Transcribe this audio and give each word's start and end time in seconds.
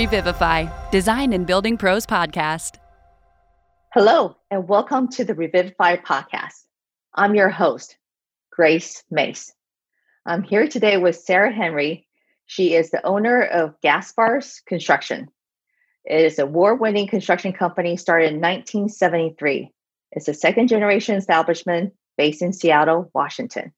Revivify, 0.00 0.64
Design 0.90 1.34
and 1.34 1.46
Building 1.46 1.76
Pros 1.76 2.06
podcast. 2.06 2.76
Hello, 3.92 4.34
and 4.50 4.66
welcome 4.66 5.08
to 5.08 5.26
the 5.26 5.34
Revivify 5.34 5.96
podcast. 5.96 6.64
I'm 7.14 7.34
your 7.34 7.50
host, 7.50 7.98
Grace 8.50 9.04
Mace. 9.10 9.52
I'm 10.24 10.42
here 10.42 10.68
today 10.68 10.96
with 10.96 11.16
Sarah 11.16 11.52
Henry. 11.52 12.06
She 12.46 12.74
is 12.74 12.90
the 12.90 13.06
owner 13.06 13.42
of 13.42 13.78
Gaspar's 13.82 14.62
Construction. 14.66 15.28
It 16.06 16.24
is 16.24 16.38
a 16.38 16.44
award 16.44 16.80
winning 16.80 17.06
construction 17.06 17.52
company 17.52 17.98
started 17.98 18.32
in 18.32 18.40
1973. 18.40 19.70
It's 20.12 20.28
a 20.28 20.32
second 20.32 20.68
generation 20.68 21.16
establishment 21.16 21.92
based 22.16 22.40
in 22.40 22.54
Seattle, 22.54 23.10
Washington. 23.12 23.74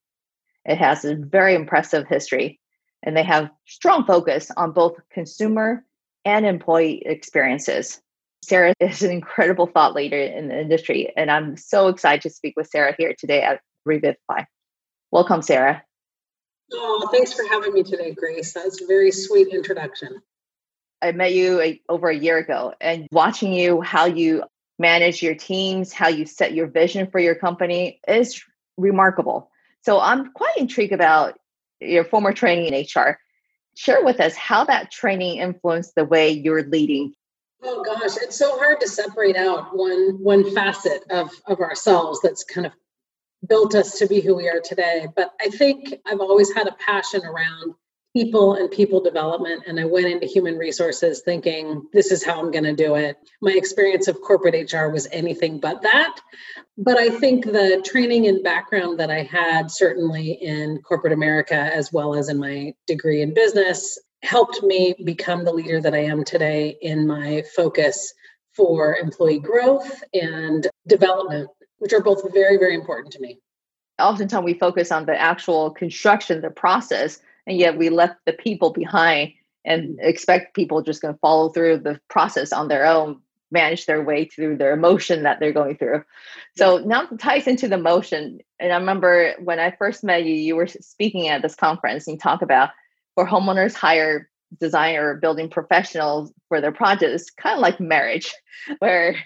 It 0.64 0.79
has 0.79 1.04
a 1.04 1.16
very 1.16 1.57
impressive 1.57 2.07
history, 2.07 2.61
and 3.02 3.16
they 3.16 3.25
have 3.25 3.50
strong 3.66 4.05
focus 4.07 4.52
on 4.57 4.70
both 4.70 5.01
consumer 5.11 5.84
and 6.25 6.47
employee 6.47 7.03
experiences. 7.05 8.01
Sarah 8.45 8.75
is 8.81 9.03
an 9.03 9.11
incredible 9.11 9.67
thought 9.67 9.95
leader 9.95 10.19
in 10.19 10.48
the 10.48 10.61
industry, 10.61 11.12
and 11.17 11.31
I'm 11.31 11.57
so 11.57 11.89
excited 11.89 12.23
to 12.23 12.31
speak 12.31 12.55
with 12.57 12.69
Sarah 12.69 12.95
here 12.97 13.15
today 13.19 13.43
at 13.43 13.61
Revivify. 13.85 14.45
Welcome, 15.11 15.43
Sarah. 15.43 15.83
Oh, 16.73 17.09
thanks 17.12 17.33
for 17.33 17.47
having 17.48 17.75
me 17.75 17.83
today, 17.83 18.12
Grace. 18.12 18.53
That's 18.53 18.83
a 18.83 18.87
very 18.87 19.11
sweet 19.11 19.48
introduction. 19.48 20.23
I 21.03 21.12
met 21.12 21.35
you 21.35 21.61
a, 21.61 21.81
over 21.89 22.09
a 22.09 22.17
year 22.17 22.39
ago, 22.39 22.75
and 22.81 23.07
watching 23.11 23.53
you, 23.53 23.81
how 23.81 24.07
you 24.07 24.45
manage 24.79 25.23
your 25.23 25.34
teams, 25.34 25.93
how 25.93 26.09
you 26.09 26.25
set 26.27 26.55
your 26.55 26.67
vision 26.67 27.09
for 27.11 27.19
your 27.19 27.34
company 27.34 28.01
is 28.09 28.43
remarkable. 28.77 29.51
So 29.83 30.01
I'm 30.01 30.33
quite 30.33 30.57
intrigued 30.57 30.93
about 30.93 31.39
your 31.81 32.05
former 32.05 32.33
training 32.33 32.73
in 32.73 32.84
HR 32.84 33.19
share 33.77 34.05
with 34.05 34.21
us 34.21 34.35
how 34.35 34.65
that 34.65 34.91
training 34.91 35.39
influenced 35.39 35.95
the 35.95 36.05
way 36.05 36.31
you're 36.31 36.65
leading. 36.65 37.15
Oh 37.62 37.83
gosh 37.84 38.17
it's 38.17 38.37
so 38.37 38.59
hard 38.59 38.81
to 38.81 38.89
separate 38.89 39.37
out 39.37 39.77
one 39.77 40.19
one 40.20 40.53
facet 40.55 41.05
of 41.11 41.31
of 41.47 41.61
ourselves 41.61 42.20
that's 42.20 42.45
kind 42.45 42.67
of 42.67 42.73
built 43.48 43.75
us 43.75 43.98
to 43.98 44.06
be 44.06 44.20
who 44.20 44.34
we 44.34 44.48
are 44.48 44.61
today. 44.61 45.06
But 45.14 45.33
i 45.41 45.48
think 45.48 45.95
i've 46.06 46.20
always 46.20 46.53
had 46.53 46.67
a 46.67 46.77
passion 46.84 47.25
around 47.25 47.75
people 48.14 48.55
and 48.55 48.70
people 48.70 49.00
development. 49.00 49.64
And 49.66 49.80
i 49.80 49.84
went 49.84 50.06
into 50.06 50.27
human 50.27 50.58
resources 50.58 51.20
thinking 51.20 51.86
this 51.92 52.10
is 52.10 52.24
how 52.24 52.38
i'm 52.38 52.50
going 52.50 52.64
to 52.64 52.74
do 52.74 52.94
it. 52.94 53.16
My 53.41 53.52
experience 53.52 54.08
of 54.08 54.20
corporate 54.20 54.72
hr 54.72 54.88
was 54.88 55.08
anything 55.12 55.60
but 55.60 55.82
that. 55.82 56.20
But 56.77 56.98
i 56.98 57.08
think 57.08 57.44
the 57.44 57.83
training 57.84 58.27
and 58.28 58.42
background 58.42 58.98
that 59.00 59.10
i 59.10 59.22
had 59.22 59.70
certainly 59.70 60.33
in 60.33 60.78
corporate 60.83 61.12
america 61.12 61.55
as 61.55 61.92
well 61.92 62.14
as 62.14 62.28
in 62.28 62.38
my 62.38 62.74
degree 62.86 63.22
in 63.22 63.34
business 63.34 63.98
helped 64.22 64.62
me 64.62 64.94
become 65.05 65.44
the 65.44 65.52
leader 65.52 65.80
that 65.80 65.94
i 65.94 65.98
am 65.98 66.24
today 66.24 66.77
in 66.83 67.06
my 67.06 67.42
focus 67.56 68.14
for 68.55 68.96
employee 68.96 69.38
growth 69.38 70.05
and 70.14 70.68
development 70.86 71.48
which 71.78 71.92
are 71.92 72.02
both 72.02 72.33
very 72.33 72.58
very 72.58 72.74
important 72.74 73.12
to 73.12 73.20
me. 73.20 73.38
Oftentimes 73.98 74.44
we 74.44 74.55
focus 74.55 74.92
on 74.92 75.05
the 75.05 75.20
actual 75.20 75.70
construction 75.70 76.40
the 76.40 76.50
process 76.50 77.20
and 77.47 77.59
yet 77.59 77.79
we 77.79 77.91
left 77.91 78.17
the 78.27 78.33
people 78.33 78.73
behind 78.73 79.33
and 79.65 79.98
expect 80.01 80.55
people 80.55 80.83
just 80.83 81.03
going 81.03 81.15
to 81.15 81.21
follow 81.21 81.48
through 81.51 81.79
the 81.79 82.01
process 82.09 82.53
on 82.53 82.69
their 82.69 82.87
own 82.87 83.21
manage 83.53 83.87
their 83.87 84.03
way 84.03 84.25
through 84.25 84.57
their 84.57 84.73
emotion 84.73 85.23
that 85.25 85.39
they're 85.39 85.53
going 85.53 85.77
through. 85.77 86.03
So 86.57 86.79
now 86.79 87.07
ties 87.19 87.47
into 87.47 87.69
the 87.69 87.77
motion. 87.79 88.41
And 88.59 88.73
i 88.73 88.77
remember 88.77 89.35
when 89.43 89.59
i 89.59 89.73
first 89.73 90.05
met 90.05 90.25
you 90.25 90.35
you 90.35 90.57
were 90.57 90.67
speaking 90.67 91.29
at 91.29 91.43
this 91.43 91.55
conference 91.55 92.07
and 92.07 92.15
you 92.15 92.19
talk 92.19 92.43
about 92.43 92.70
for 93.15 93.27
homeowners 93.27 93.75
hire 93.75 94.31
designer 94.61 95.11
or 95.11 95.15
building 95.17 95.48
professionals 95.48 96.33
for 96.48 96.61
their 96.61 96.73
projects 96.73 97.31
kind 97.31 97.57
of 97.57 97.61
like 97.61 97.81
marriage 97.81 98.33
where 98.79 99.17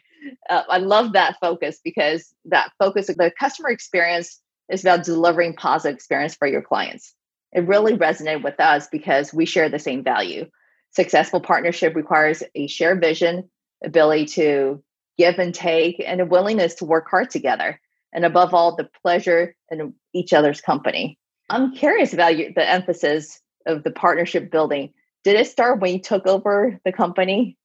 uh, 0.48 0.62
i 0.68 0.78
love 0.78 1.12
that 1.12 1.36
focus 1.40 1.80
because 1.84 2.32
that 2.44 2.70
focus 2.78 3.08
of 3.08 3.16
the 3.16 3.30
customer 3.38 3.68
experience 3.68 4.40
is 4.70 4.82
about 4.82 5.04
delivering 5.04 5.54
positive 5.54 5.94
experience 5.94 6.34
for 6.34 6.48
your 6.48 6.62
clients 6.62 7.14
it 7.56 7.66
really 7.66 7.96
resonated 7.96 8.44
with 8.44 8.60
us 8.60 8.86
because 8.92 9.32
we 9.32 9.46
share 9.46 9.70
the 9.70 9.78
same 9.78 10.04
value. 10.04 10.46
Successful 10.90 11.40
partnership 11.40 11.96
requires 11.96 12.42
a 12.54 12.66
shared 12.66 13.00
vision, 13.00 13.48
ability 13.82 14.26
to 14.26 14.84
give 15.16 15.38
and 15.38 15.54
take, 15.54 16.02
and 16.06 16.20
a 16.20 16.26
willingness 16.26 16.74
to 16.76 16.84
work 16.84 17.06
hard 17.10 17.30
together. 17.30 17.80
And 18.12 18.26
above 18.26 18.52
all, 18.52 18.76
the 18.76 18.88
pleasure 19.02 19.56
in 19.70 19.94
each 20.12 20.34
other's 20.34 20.60
company. 20.60 21.18
I'm 21.48 21.74
curious 21.74 22.12
about 22.12 22.36
the 22.36 22.68
emphasis 22.68 23.40
of 23.64 23.84
the 23.84 23.90
partnership 23.90 24.50
building. 24.50 24.92
Did 25.24 25.36
it 25.36 25.46
start 25.46 25.80
when 25.80 25.94
you 25.94 26.00
took 26.00 26.26
over 26.26 26.78
the 26.84 26.92
company? 26.92 27.56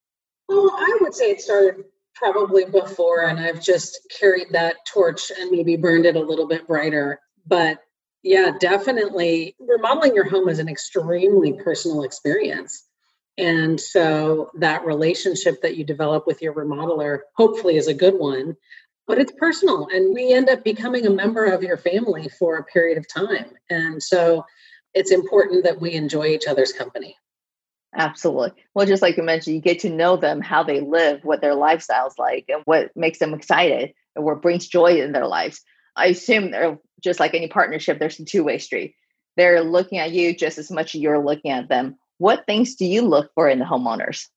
Well, 0.47 0.71
I 0.73 0.97
would 1.01 1.13
say 1.13 1.31
it 1.31 1.41
started 1.41 1.83
probably 2.15 2.63
before, 2.63 3.25
and 3.25 3.39
I've 3.39 3.61
just 3.61 3.99
carried 4.17 4.47
that 4.51 4.77
torch 4.91 5.31
and 5.37 5.51
maybe 5.51 5.75
burned 5.75 6.05
it 6.05 6.15
a 6.15 6.21
little 6.21 6.47
bit 6.47 6.65
brighter. 6.65 7.19
But 7.45 7.79
yeah, 8.23 8.51
definitely. 8.59 9.55
Remodeling 9.59 10.15
your 10.15 10.29
home 10.29 10.49
is 10.49 10.59
an 10.59 10.69
extremely 10.69 11.53
personal 11.53 12.03
experience. 12.03 12.83
And 13.37 13.79
so 13.79 14.51
that 14.55 14.85
relationship 14.85 15.61
that 15.61 15.77
you 15.77 15.83
develop 15.83 16.27
with 16.27 16.41
your 16.41 16.53
remodeler 16.53 17.19
hopefully 17.35 17.77
is 17.77 17.87
a 17.87 17.93
good 17.93 18.15
one, 18.15 18.55
but 19.07 19.17
it's 19.17 19.31
personal. 19.37 19.87
And 19.91 20.13
we 20.13 20.33
end 20.33 20.49
up 20.49 20.63
becoming 20.63 21.07
a 21.07 21.11
member 21.11 21.45
of 21.45 21.63
your 21.63 21.77
family 21.77 22.29
for 22.37 22.57
a 22.57 22.63
period 22.63 22.97
of 22.97 23.07
time. 23.07 23.51
And 23.69 24.03
so 24.03 24.45
it's 24.93 25.11
important 25.11 25.63
that 25.63 25.79
we 25.79 25.93
enjoy 25.93 26.27
each 26.27 26.47
other's 26.47 26.73
company. 26.73 27.15
Absolutely. 27.95 28.51
Well, 28.73 28.85
just 28.85 29.01
like 29.01 29.17
you 29.17 29.23
mentioned, 29.23 29.55
you 29.55 29.61
get 29.61 29.79
to 29.79 29.89
know 29.89 30.15
them, 30.15 30.41
how 30.41 30.63
they 30.63 30.79
live, 30.79 31.23
what 31.23 31.41
their 31.41 31.55
lifestyle's 31.55 32.17
like, 32.17 32.45
and 32.47 32.61
what 32.65 32.95
makes 32.95 33.19
them 33.19 33.33
excited 33.33 33.93
and 34.15 34.23
what 34.23 34.41
brings 34.41 34.67
joy 34.67 35.01
in 35.01 35.11
their 35.11 35.27
lives. 35.27 35.61
I 35.95 36.07
assume 36.07 36.51
they're 36.51 36.79
just 37.03 37.19
like 37.19 37.33
any 37.33 37.47
partnership, 37.47 37.99
there's 37.99 38.19
a 38.19 38.25
two 38.25 38.43
way 38.43 38.57
street. 38.57 38.95
They're 39.37 39.63
looking 39.63 39.97
at 39.97 40.11
you 40.11 40.35
just 40.35 40.57
as 40.57 40.71
much 40.71 40.95
as 40.95 41.01
you're 41.01 41.23
looking 41.23 41.51
at 41.51 41.69
them. 41.69 41.97
What 42.17 42.45
things 42.45 42.75
do 42.75 42.85
you 42.85 43.01
look 43.01 43.31
for 43.33 43.49
in 43.49 43.59
the 43.59 43.65
homeowners? 43.65 44.27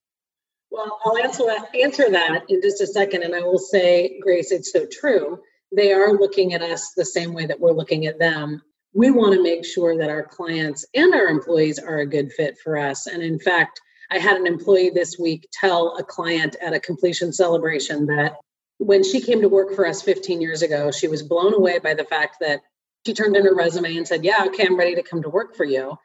Well, 0.71 0.99
I'll 1.05 1.19
answer 1.19 1.45
that, 1.45 1.69
answer 1.75 2.11
that 2.11 2.45
in 2.49 2.61
just 2.63 2.81
a 2.81 2.87
second. 2.87 3.23
And 3.23 3.35
I 3.35 3.41
will 3.41 3.59
say, 3.59 4.19
Grace, 4.21 4.51
it's 4.51 4.73
so 4.73 4.87
true. 4.91 5.39
They 5.75 5.93
are 5.93 6.13
looking 6.13 6.55
at 6.55 6.63
us 6.63 6.93
the 6.97 7.05
same 7.05 7.33
way 7.33 7.47
that 7.47 7.61
we're 7.61 7.73
looking 7.73 8.07
at 8.07 8.19
them. 8.19 8.63
We 8.93 9.11
want 9.11 9.35
to 9.35 9.43
make 9.43 9.65
sure 9.65 9.97
that 9.99 10.09
our 10.09 10.25
clients 10.25 10.87
and 10.95 11.15
our 11.15 11.27
employees 11.27 11.79
are 11.79 11.99
a 11.99 12.07
good 12.07 12.33
fit 12.33 12.57
for 12.63 12.79
us. 12.79 13.07
And 13.07 13.23
in 13.23 13.39
fact, 13.39 13.81
I 14.11 14.19
had 14.19 14.37
an 14.37 14.47
employee 14.47 14.91
this 14.91 15.19
week 15.19 15.49
tell 15.53 15.97
a 15.97 16.05
client 16.05 16.57
at 16.63 16.75
a 16.75 16.81
completion 16.81 17.33
celebration 17.33 18.07
that 18.07 18.37
when 18.79 19.05
she 19.05 19.21
came 19.21 19.41
to 19.41 19.49
work 19.49 19.75
for 19.75 19.87
us 19.87 20.03
15 20.03 20.41
years 20.41 20.63
ago, 20.63 20.91
she 20.91 21.09
was 21.09 21.23
blown 21.23 21.55
away 21.55 21.79
by 21.79 21.95
the 21.95 22.05
fact 22.05 22.37
that 22.41 22.61
she 23.07 23.15
turned 23.15 23.37
in 23.37 23.45
her 23.45 23.55
resume 23.55 23.97
and 23.97 24.07
said, 24.07 24.25
Yeah, 24.25 24.45
okay, 24.47 24.67
I'm 24.67 24.77
ready 24.77 24.95
to 24.95 25.03
come 25.03 25.23
to 25.23 25.29
work 25.29 25.55
for 25.55 25.65
you. 25.65 25.97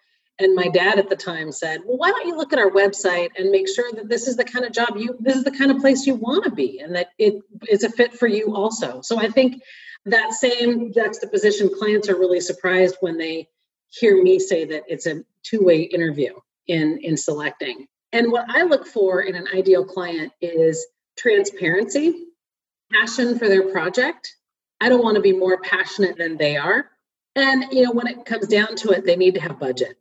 And 0.41 0.55
my 0.55 0.69
dad 0.69 0.99
at 0.99 1.09
the 1.09 1.15
time 1.15 1.51
said, 1.51 1.81
Well, 1.85 1.97
why 1.97 2.11
don't 2.11 2.27
you 2.27 2.37
look 2.37 2.53
at 2.53 2.59
our 2.59 2.69
website 2.69 3.29
and 3.37 3.51
make 3.51 3.67
sure 3.67 3.91
that 3.93 4.09
this 4.09 4.27
is 4.27 4.37
the 4.37 4.43
kind 4.43 4.65
of 4.65 4.71
job 4.71 4.95
you, 4.97 5.17
this 5.19 5.35
is 5.35 5.43
the 5.43 5.51
kind 5.51 5.71
of 5.71 5.79
place 5.79 6.05
you 6.05 6.15
want 6.15 6.43
to 6.45 6.51
be 6.51 6.79
and 6.79 6.95
that 6.95 7.09
it 7.17 7.35
is 7.69 7.83
a 7.83 7.89
fit 7.89 8.13
for 8.13 8.27
you 8.27 8.55
also. 8.55 9.01
So 9.01 9.19
I 9.19 9.29
think 9.29 9.61
that 10.05 10.33
same 10.33 10.93
juxtaposition, 10.93 11.69
clients 11.77 12.09
are 12.09 12.17
really 12.17 12.39
surprised 12.39 12.95
when 13.01 13.17
they 13.17 13.47
hear 13.89 14.21
me 14.21 14.39
say 14.39 14.65
that 14.65 14.83
it's 14.87 15.07
a 15.07 15.23
two 15.43 15.63
way 15.63 15.81
interview 15.81 16.33
in, 16.67 16.99
in 17.01 17.17
selecting. 17.17 17.87
And 18.11 18.31
what 18.31 18.45
I 18.47 18.63
look 18.63 18.87
for 18.87 19.21
in 19.21 19.35
an 19.35 19.47
ideal 19.53 19.85
client 19.85 20.31
is 20.41 20.85
transparency 21.17 22.28
passion 22.91 23.37
for 23.37 23.47
their 23.47 23.71
project. 23.71 24.35
I 24.81 24.89
don't 24.89 25.03
want 25.03 25.15
to 25.15 25.21
be 25.21 25.33
more 25.33 25.59
passionate 25.61 26.17
than 26.17 26.37
they 26.37 26.57
are. 26.57 26.89
And 27.35 27.65
you 27.71 27.83
know, 27.83 27.91
when 27.91 28.07
it 28.07 28.25
comes 28.25 28.47
down 28.47 28.75
to 28.77 28.89
it, 28.89 29.05
they 29.05 29.15
need 29.15 29.35
to 29.35 29.41
have 29.41 29.59
budget. 29.59 29.97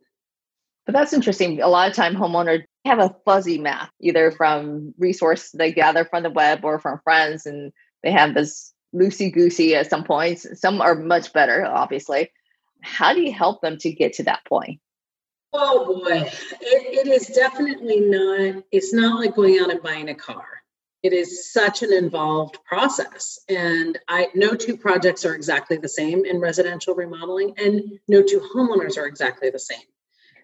But 0.85 0.93
that's 0.93 1.13
interesting. 1.13 1.61
A 1.61 1.67
lot 1.67 1.89
of 1.89 1.95
time 1.95 2.15
homeowners 2.15 2.63
have 2.85 2.99
a 2.99 3.15
fuzzy 3.25 3.59
math, 3.59 3.91
either 4.01 4.31
from 4.31 4.93
resource 4.97 5.51
they 5.51 5.71
gather 5.71 6.05
from 6.05 6.23
the 6.23 6.29
web 6.29 6.63
or 6.63 6.79
from 6.79 6.99
friends, 7.03 7.45
and 7.45 7.71
they 8.03 8.11
have 8.11 8.33
this 8.33 8.73
loosey 8.95 9.31
goosey 9.31 9.75
at 9.75 9.89
some 9.89 10.03
points. 10.03 10.47
Some 10.59 10.81
are 10.81 10.95
much 10.95 11.31
better, 11.31 11.65
obviously. 11.65 12.31
How 12.81 13.13
do 13.13 13.21
you 13.21 13.31
help 13.31 13.61
them 13.61 13.77
to 13.79 13.91
get 13.91 14.13
to 14.13 14.23
that 14.23 14.45
point? 14.45 14.79
Oh 15.51 16.01
boy, 16.01 16.29
it, 16.61 17.07
it 17.07 17.07
is 17.07 17.27
definitely 17.27 17.99
not. 17.99 18.63
It's 18.71 18.93
not 18.93 19.19
like 19.19 19.35
going 19.35 19.59
out 19.59 19.71
and 19.71 19.81
buying 19.81 20.09
a 20.09 20.15
car 20.15 20.58
it 21.01 21.13
is 21.13 21.51
such 21.51 21.81
an 21.81 21.93
involved 21.93 22.57
process 22.65 23.39
and 23.47 23.97
i 24.07 24.27
no 24.35 24.53
two 24.53 24.75
projects 24.75 25.25
are 25.25 25.33
exactly 25.33 25.77
the 25.77 25.87
same 25.87 26.25
in 26.25 26.39
residential 26.39 26.93
remodeling 26.93 27.53
and 27.57 27.99
no 28.07 28.21
two 28.21 28.41
homeowners 28.53 28.97
are 28.97 29.05
exactly 29.05 29.49
the 29.49 29.59
same. 29.59 29.77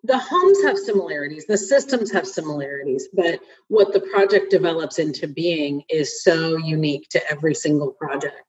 The 0.03 0.17
homes 0.17 0.61
have 0.63 0.77
similarities 0.77 1.45
the 1.45 1.57
systems 1.57 2.11
have 2.11 2.27
similarities 2.27 3.09
but 3.13 3.39
what 3.67 3.91
the 3.91 4.01
project 4.01 4.51
develops 4.51 4.99
into 4.99 5.27
being 5.27 5.83
is 5.89 6.23
so 6.23 6.57
unique 6.57 7.09
to 7.09 7.31
every 7.31 7.55
single 7.55 7.91
project. 7.91 8.41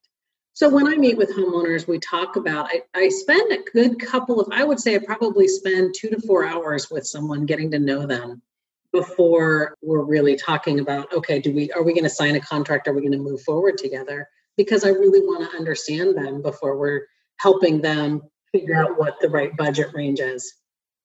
So 0.52 0.68
when 0.68 0.86
i 0.86 0.96
meet 0.96 1.18
with 1.18 1.34
homeowners 1.34 1.88
we 1.88 1.98
talk 1.98 2.36
about 2.36 2.66
I, 2.70 2.82
I 2.94 3.08
spend 3.08 3.52
a 3.52 3.70
good 3.72 3.98
couple 3.98 4.40
of 4.40 4.48
i 4.52 4.64
would 4.64 4.80
say 4.80 4.94
i 4.94 4.98
probably 4.98 5.48
spend 5.48 5.94
two 5.94 6.10
to 6.10 6.20
four 6.20 6.46
hours 6.46 6.90
with 6.90 7.06
someone 7.06 7.46
getting 7.46 7.70
to 7.72 7.78
know 7.78 8.06
them 8.06 8.42
before 8.96 9.74
we're 9.82 10.04
really 10.04 10.36
talking 10.36 10.80
about 10.80 11.12
okay 11.12 11.38
do 11.38 11.52
we 11.52 11.70
are 11.72 11.82
we 11.82 11.92
going 11.92 12.02
to 12.02 12.10
sign 12.10 12.34
a 12.34 12.40
contract? 12.40 12.88
Are 12.88 12.94
we 12.94 13.02
going 13.02 13.12
to 13.12 13.18
move 13.18 13.42
forward 13.42 13.76
together? 13.76 14.26
Because 14.56 14.84
i 14.84 14.88
really 14.88 15.20
want 15.20 15.50
to 15.50 15.56
understand 15.56 16.16
them 16.16 16.40
before 16.40 16.78
we're 16.78 17.02
helping 17.36 17.82
them 17.82 18.22
figure 18.52 18.74
out 18.74 18.98
what 18.98 19.20
the 19.20 19.28
right 19.28 19.54
budget 19.54 19.88
range 19.92 20.20
is. 20.20 20.50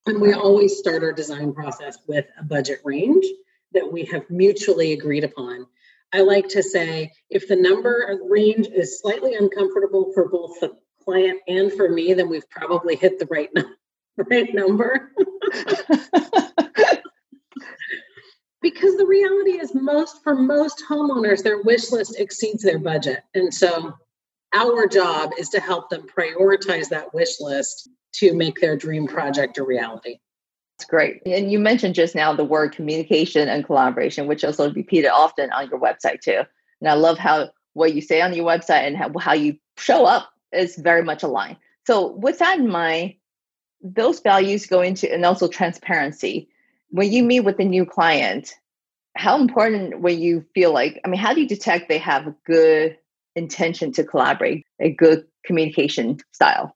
And 0.05 0.21
we 0.21 0.31
always 0.31 0.77
start 0.77 1.03
our 1.03 1.11
design 1.11 1.53
process 1.53 1.97
with 2.07 2.25
a 2.39 2.45
budget 2.45 2.79
range 2.85 3.25
that 3.73 3.91
we 3.91 4.05
have 4.05 4.23
mutually 4.29 4.94
agreed 4.94 5.25
upon. 5.25 5.67
I 6.13 6.21
like 6.21 6.47
to 6.49 6.63
say 6.63 7.11
if 7.29 7.49
the 7.49 7.57
number 7.57 8.17
range 8.29 8.67
is 8.67 9.01
slightly 9.01 9.35
uncomfortable 9.35 10.11
for 10.13 10.29
both 10.29 10.61
the 10.61 10.77
client 11.03 11.39
and 11.49 11.73
for 11.73 11.89
me 11.89 12.13
then 12.13 12.29
we've 12.29 12.49
probably 12.49 12.95
hit 12.95 13.19
the 13.19 13.27
right, 13.29 13.49
right 14.17 14.53
number 14.53 15.11
because 18.61 18.95
the 18.97 19.05
reality 19.05 19.59
is 19.59 19.73
most 19.73 20.23
for 20.23 20.35
most 20.35 20.83
homeowners 20.87 21.43
their 21.43 21.61
wish 21.63 21.91
list 21.91 22.19
exceeds 22.19 22.63
their 22.63 22.79
budget. 22.79 23.23
And 23.33 23.53
so 23.53 23.93
our 24.53 24.87
job 24.87 25.31
is 25.39 25.49
to 25.49 25.59
help 25.59 25.89
them 25.89 26.05
prioritize 26.07 26.89
that 26.89 27.13
wish 27.13 27.39
list 27.39 27.89
to 28.13 28.33
make 28.33 28.59
their 28.59 28.75
dream 28.75 29.07
project 29.07 29.57
a 29.57 29.63
reality. 29.63 30.19
That's 30.77 30.89
great. 30.89 31.21
And 31.25 31.51
you 31.51 31.59
mentioned 31.59 31.95
just 31.95 32.15
now 32.15 32.33
the 32.33 32.43
word 32.43 32.73
communication 32.73 33.47
and 33.47 33.65
collaboration 33.65 34.27
which 34.27 34.43
also 34.43 34.71
repeated 34.73 35.09
often 35.09 35.51
on 35.51 35.69
your 35.69 35.79
website 35.79 36.21
too. 36.21 36.41
And 36.81 36.89
i 36.89 36.93
love 36.93 37.17
how 37.17 37.49
what 37.73 37.93
you 37.93 38.01
say 38.01 38.21
on 38.21 38.33
your 38.33 38.45
website 38.45 38.85
and 38.85 38.97
how, 38.97 39.11
how 39.17 39.33
you 39.33 39.57
show 39.77 40.05
up 40.05 40.29
is 40.51 40.75
very 40.75 41.03
much 41.03 41.23
aligned. 41.23 41.57
So 41.87 42.07
with 42.07 42.39
that 42.39 42.59
in 42.59 42.67
mind 42.67 43.15
those 43.83 44.19
values 44.19 44.67
go 44.67 44.81
into 44.81 45.11
and 45.11 45.25
also 45.25 45.47
transparency 45.47 46.50
when 46.91 47.11
you 47.11 47.23
meet 47.23 47.41
with 47.41 47.59
a 47.59 47.63
new 47.63 47.85
client, 47.85 48.53
how 49.15 49.39
important 49.39 49.99
when 49.99 50.19
you 50.19 50.45
feel 50.53 50.73
like, 50.73 51.01
I 51.03 51.07
mean, 51.07 51.19
how 51.19 51.33
do 51.33 51.41
you 51.41 51.47
detect 51.47 51.89
they 51.89 51.97
have 51.97 52.27
a 52.27 52.35
good 52.45 52.97
intention 53.35 53.91
to 53.93 54.03
collaborate, 54.03 54.65
a 54.79 54.91
good 54.91 55.25
communication 55.45 56.19
style? 56.31 56.75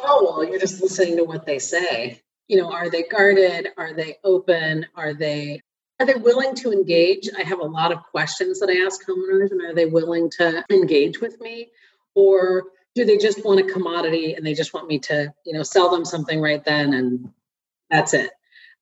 Oh, 0.00 0.36
well, 0.38 0.48
you're 0.48 0.60
just 0.60 0.82
listening 0.82 1.16
to 1.18 1.24
what 1.24 1.46
they 1.46 1.58
say. 1.58 2.20
You 2.48 2.58
know, 2.58 2.72
are 2.72 2.88
they 2.88 3.02
guarded? 3.02 3.68
Are 3.76 3.92
they 3.92 4.16
open? 4.24 4.86
Are 4.94 5.14
they 5.14 5.60
are 6.00 6.06
they 6.06 6.14
willing 6.14 6.54
to 6.56 6.72
engage? 6.72 7.28
I 7.36 7.42
have 7.42 7.58
a 7.58 7.64
lot 7.64 7.90
of 7.90 8.04
questions 8.04 8.60
that 8.60 8.70
I 8.70 8.84
ask 8.86 9.04
homeowners, 9.04 9.50
and 9.50 9.60
are 9.62 9.74
they 9.74 9.86
willing 9.86 10.30
to 10.38 10.64
engage 10.70 11.20
with 11.20 11.40
me? 11.40 11.70
Or 12.14 12.66
do 12.94 13.04
they 13.04 13.18
just 13.18 13.44
want 13.44 13.60
a 13.60 13.64
commodity 13.64 14.34
and 14.34 14.46
they 14.46 14.54
just 14.54 14.72
want 14.72 14.86
me 14.86 15.00
to, 15.00 15.32
you 15.44 15.52
know, 15.52 15.64
sell 15.64 15.90
them 15.90 16.04
something 16.04 16.40
right 16.40 16.64
then 16.64 16.92
and 16.94 17.32
that's 17.90 18.14
it? 18.14 18.30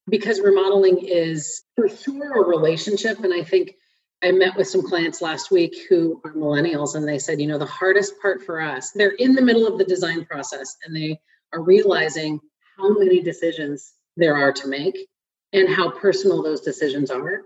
Because 0.09 0.41
remodeling 0.41 0.99
is 0.99 1.63
for 1.75 1.89
sure 1.89 2.43
a 2.43 2.47
relationship. 2.47 3.21
And 3.25 3.35
I 3.35 3.43
think 3.43 3.75
I 4.23 4.33
met 4.33 4.57
with 4.57 4.69
some 4.69 4.83
clients 4.83 5.21
last 5.21 5.51
week 5.51 5.75
who 5.89 6.21
are 6.25 6.33
millennials, 6.33 6.95
and 6.95 7.07
they 7.07 7.19
said, 7.19 7.41
you 7.41 7.47
know, 7.47 7.59
the 7.59 7.67
hardest 7.67 8.15
part 8.21 8.43
for 8.43 8.61
us, 8.61 8.93
they're 8.93 9.11
in 9.11 9.35
the 9.35 9.43
middle 9.43 9.67
of 9.67 9.79
the 9.79 9.85
design 9.85 10.25
process 10.25 10.77
and 10.85 10.95
they 10.95 11.21
are 11.53 11.63
realizing 11.63 12.41
how 12.77 12.93
many 12.99 13.23
decisions 13.23 13.95
there 14.17 14.37
are 14.37 14.53
to 14.53 14.69
make 14.69 14.97
and 15.53 15.69
how 15.69 15.91
personal 15.91 16.43
those 16.43 16.61
decisions 16.61 17.11
are. 17.11 17.43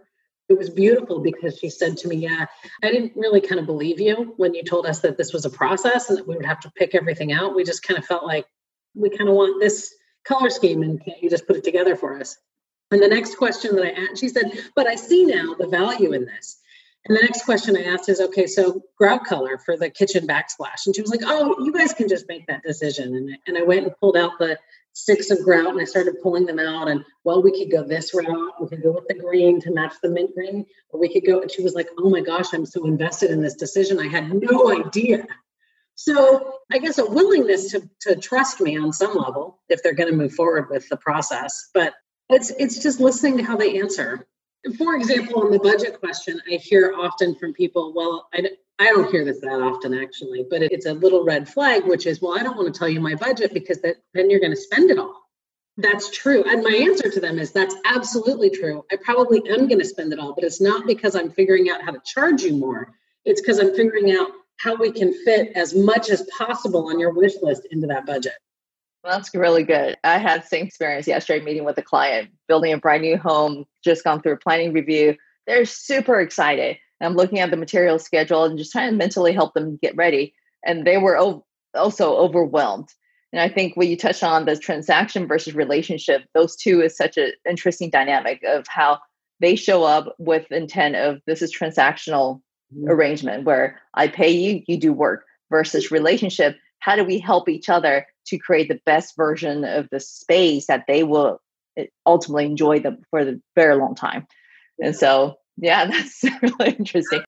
It 0.49 0.59
was 0.59 0.69
beautiful 0.69 1.21
because 1.21 1.59
she 1.59 1.71
said 1.71 1.97
to 1.99 2.09
me, 2.09 2.17
Yeah, 2.17 2.47
I 2.83 2.91
didn't 2.91 3.13
really 3.15 3.41
kind 3.41 3.61
of 3.61 3.67
believe 3.67 4.01
you 4.01 4.35
when 4.37 4.53
you 4.55 4.65
told 4.65 4.87
us 4.87 5.01
that 5.01 5.17
this 5.17 5.33
was 5.33 5.45
a 5.45 5.51
process 5.51 6.09
and 6.09 6.19
that 6.19 6.27
we 6.27 6.37
would 6.37 6.47
have 6.47 6.61
to 6.61 6.73
pick 6.77 6.95
everything 6.95 7.33
out. 7.33 7.55
We 7.55 7.63
just 7.63 7.85
kind 7.85 7.99
of 7.99 8.05
felt 8.05 8.25
like 8.25 8.47
we 8.95 9.11
kind 9.11 9.29
of 9.29 9.37
want 9.37 9.61
this 9.61 9.95
color 10.25 10.51
scheme 10.51 10.83
and 10.83 11.03
can't 11.05 11.23
you 11.23 11.31
just 11.31 11.47
put 11.47 11.56
it 11.56 11.65
together 11.65 11.97
for 11.97 12.19
us? 12.19 12.37
And 12.91 13.03
the 13.03 13.09
next 13.09 13.37
question 13.37 13.77
that 13.77 13.85
I 13.85 13.91
asked, 13.91 14.21
she 14.21 14.29
said, 14.29 14.53
but 14.75 14.87
I 14.87 14.97
see 14.97 15.25
now 15.25 15.55
the 15.59 15.69
value 15.69 16.13
in 16.13 16.25
this. 16.25 16.57
And 17.07 17.17
the 17.17 17.23
next 17.23 17.45
question 17.45 17.77
I 17.77 17.85
asked 17.85 18.09
is, 18.09 18.21
okay, 18.21 18.47
so 18.47 18.83
grout 18.99 19.25
color 19.25 19.59
for 19.59 19.77
the 19.77 19.89
kitchen 19.89 20.27
backsplash. 20.27 20.87
And 20.87 20.95
she 20.95 21.01
was 21.01 21.11
like, 21.11 21.23
oh, 21.25 21.57
you 21.65 21.73
guys 21.73 21.95
can 21.95 22.09
just 22.09 22.29
make 22.29 22.47
that 22.47 22.63
decision. 22.63 23.15
And, 23.15 23.39
and 23.47 23.57
I 23.57 23.63
went 23.63 23.87
and 23.87 23.97
pulled 23.97 24.17
out 24.17 24.33
the 24.39 24.59
sticks 24.93 25.31
of 25.31 25.43
grout 25.43 25.69
and 25.69 25.81
I 25.81 25.85
started 25.85 26.21
pulling 26.23 26.45
them 26.45 26.59
out. 26.59 26.89
And 26.89 27.05
well, 27.25 27.43
we 27.43 27.59
could 27.59 27.71
go 27.71 27.83
this 27.83 28.13
route. 28.13 28.53
We 28.61 28.69
could 28.69 28.83
go 28.83 28.93
with 28.93 29.09
the 29.09 29.15
green 29.15 29.61
to 29.63 29.73
match 29.73 29.95
the 30.03 30.11
mint 30.11 30.35
green, 30.35 30.67
or 30.91 31.01
we 31.01 31.11
could 31.11 31.25
go. 31.25 31.41
And 31.41 31.51
she 31.51 31.63
was 31.63 31.75
like, 31.75 31.89
oh 31.99 32.11
my 32.11 32.21
gosh, 32.21 32.53
I'm 32.53 32.67
so 32.67 32.85
invested 32.85 33.31
in 33.31 33.41
this 33.41 33.55
decision. 33.55 33.99
I 33.99 34.09
had 34.09 34.31
no 34.33 34.71
idea. 34.71 35.27
So 35.95 36.55
I 36.71 36.79
guess 36.79 36.99
a 36.99 37.07
willingness 37.07 37.71
to, 37.71 37.89
to 38.03 38.17
trust 38.17 38.61
me 38.61 38.77
on 38.77 38.93
some 38.93 39.15
level 39.15 39.61
if 39.69 39.83
they're 39.83 39.95
going 39.95 40.11
to 40.11 40.17
move 40.17 40.35
forward 40.35 40.69
with 40.71 40.89
the 40.89 40.97
process. 40.97 41.71
But 41.73 41.95
it's 42.31 42.50
it's 42.50 42.82
just 42.82 43.00
listening 43.00 43.37
to 43.38 43.43
how 43.43 43.56
they 43.56 43.81
answer. 43.81 44.27
For 44.77 44.94
example, 44.94 45.43
on 45.43 45.50
the 45.50 45.59
budget 45.59 45.99
question, 46.00 46.41
I 46.50 46.56
hear 46.56 46.94
often 46.94 47.35
from 47.35 47.55
people, 47.55 47.94
well, 47.94 48.29
I, 48.35 48.50
I 48.79 48.85
don't 48.87 49.11
hear 49.11 49.25
this 49.25 49.41
that 49.41 49.61
often 49.61 49.94
actually, 49.94 50.47
but 50.49 50.62
it's 50.62 50.85
a 50.87 50.93
little 50.93 51.25
red 51.25 51.49
flag, 51.49 51.87
which 51.87 52.06
is, 52.06 52.21
well, 52.21 52.38
I 52.38 52.43
don't 52.43 52.56
want 52.56 52.73
to 52.73 52.79
tell 52.79 52.88
you 52.88 53.00
my 53.00 53.15
budget 53.15 53.55
because 53.55 53.81
that, 53.81 53.97
then 54.12 54.29
you're 54.29 54.41
going 54.41 54.53
to 54.53 54.61
spend 54.61 54.91
it 54.91 54.99
all. 54.99 55.17
That's 55.79 56.11
true. 56.11 56.44
And 56.44 56.62
my 56.62 56.75
answer 56.75 57.11
to 57.11 57.21
them 57.21 57.38
is 57.38 57.53
that's 57.53 57.75
absolutely 57.87 58.50
true. 58.50 58.85
I 58.93 58.97
probably 58.97 59.38
am 59.49 59.67
going 59.67 59.79
to 59.79 59.85
spend 59.85 60.12
it 60.12 60.19
all, 60.19 60.35
but 60.35 60.44
it's 60.44 60.61
not 60.61 60.87
because 60.87 61.15
I'm 61.15 61.31
figuring 61.31 61.71
out 61.71 61.82
how 61.82 61.93
to 61.93 62.00
charge 62.05 62.43
you 62.43 62.55
more. 62.55 62.93
It's 63.25 63.41
because 63.41 63.59
I'm 63.59 63.75
figuring 63.75 64.12
out 64.12 64.29
how 64.59 64.77
we 64.77 64.93
can 64.93 65.12
fit 65.25 65.53
as 65.56 65.75
much 65.75 66.11
as 66.11 66.29
possible 66.37 66.88
on 66.88 66.99
your 66.99 67.12
wish 67.12 67.35
list 67.41 67.67
into 67.71 67.87
that 67.87 68.05
budget. 68.05 68.35
That's 69.02 69.35
really 69.35 69.64
good. 69.64 69.97
I 70.05 70.19
had 70.19 70.43
the 70.43 70.47
same 70.47 70.67
experience 70.67 71.06
yesterday 71.06 71.44
meeting 71.44 71.64
with 71.64 71.79
a 71.79 71.82
client, 71.82 72.31
building 72.49 72.73
a 72.73 72.79
brand 72.79 73.02
new 73.02 73.17
home, 73.17 73.64
just 73.82 74.05
gone 74.05 74.20
through 74.20 74.35
a 74.35 74.38
planning 74.38 74.73
review. 74.73 75.17
They're 75.47 75.64
super 75.64 76.20
excited. 76.20 76.76
I'm 77.00 77.14
looking 77.14 77.38
at 77.38 77.50
the 77.50 77.56
material 77.56 77.99
schedule 77.99 78.44
and 78.44 78.58
just 78.58 78.73
trying 78.73 78.91
to 78.91 78.97
mentally 78.97 79.32
help 79.32 79.55
them 79.55 79.79
get 79.81 79.97
ready. 79.97 80.35
And 80.64 80.87
they 80.87 80.99
were 80.99 81.17
also 81.75 82.17
overwhelmed. 82.17 82.88
And 83.32 83.41
I 83.41 83.49
think 83.49 83.76
when 83.76 83.88
you 83.88 83.97
touched 83.97 84.23
on 84.23 84.44
the 84.44 84.56
transaction 84.56 85.26
versus 85.26 85.55
relationship, 85.55 86.25
those 86.35 86.56
two 86.56 86.82
is 86.82 86.96
such 86.96 87.17
an 87.17 87.32
interesting 87.49 87.88
dynamic 87.88 88.43
of 88.46 88.67
how 88.69 88.99
they 89.41 89.56
show 89.56 89.85
up 89.85 90.14
with 90.19 90.50
intent 90.50 90.96
of 90.96 91.20
this 91.26 91.41
is 91.41 91.56
transactional 91.56 92.43
mm-hmm. 92.75 92.88
arrangement 92.88 93.44
where 93.44 93.81
I 93.94 94.08
pay 94.08 94.31
you, 94.31 94.62
you 94.67 94.79
do 94.79 94.93
work 94.93 95.25
versus 95.50 95.91
relationship. 95.91 96.56
How 96.81 96.97
do 96.97 97.05
we 97.05 97.19
help 97.19 97.49
each 97.49 97.69
other 97.69 98.06
to 98.31 98.38
create 98.38 98.69
the 98.69 98.81
best 98.87 99.17
version 99.17 99.65
of 99.65 99.88
the 99.91 100.00
space 100.00 100.67
that 100.67 100.85
they 100.87 101.03
will 101.03 101.41
eh, 101.77 101.87
ultimately 102.06 102.46
enjoy 102.46 102.81
them 102.81 103.03
for 103.10 103.25
the 103.25 103.41
very 103.55 103.77
long 103.77 103.94
time. 103.94 104.27
And 104.82 104.96
so, 104.96 105.37
yeah, 105.56 105.84
that's 105.91 106.25
really 106.43 106.77
interesting. 106.79 107.22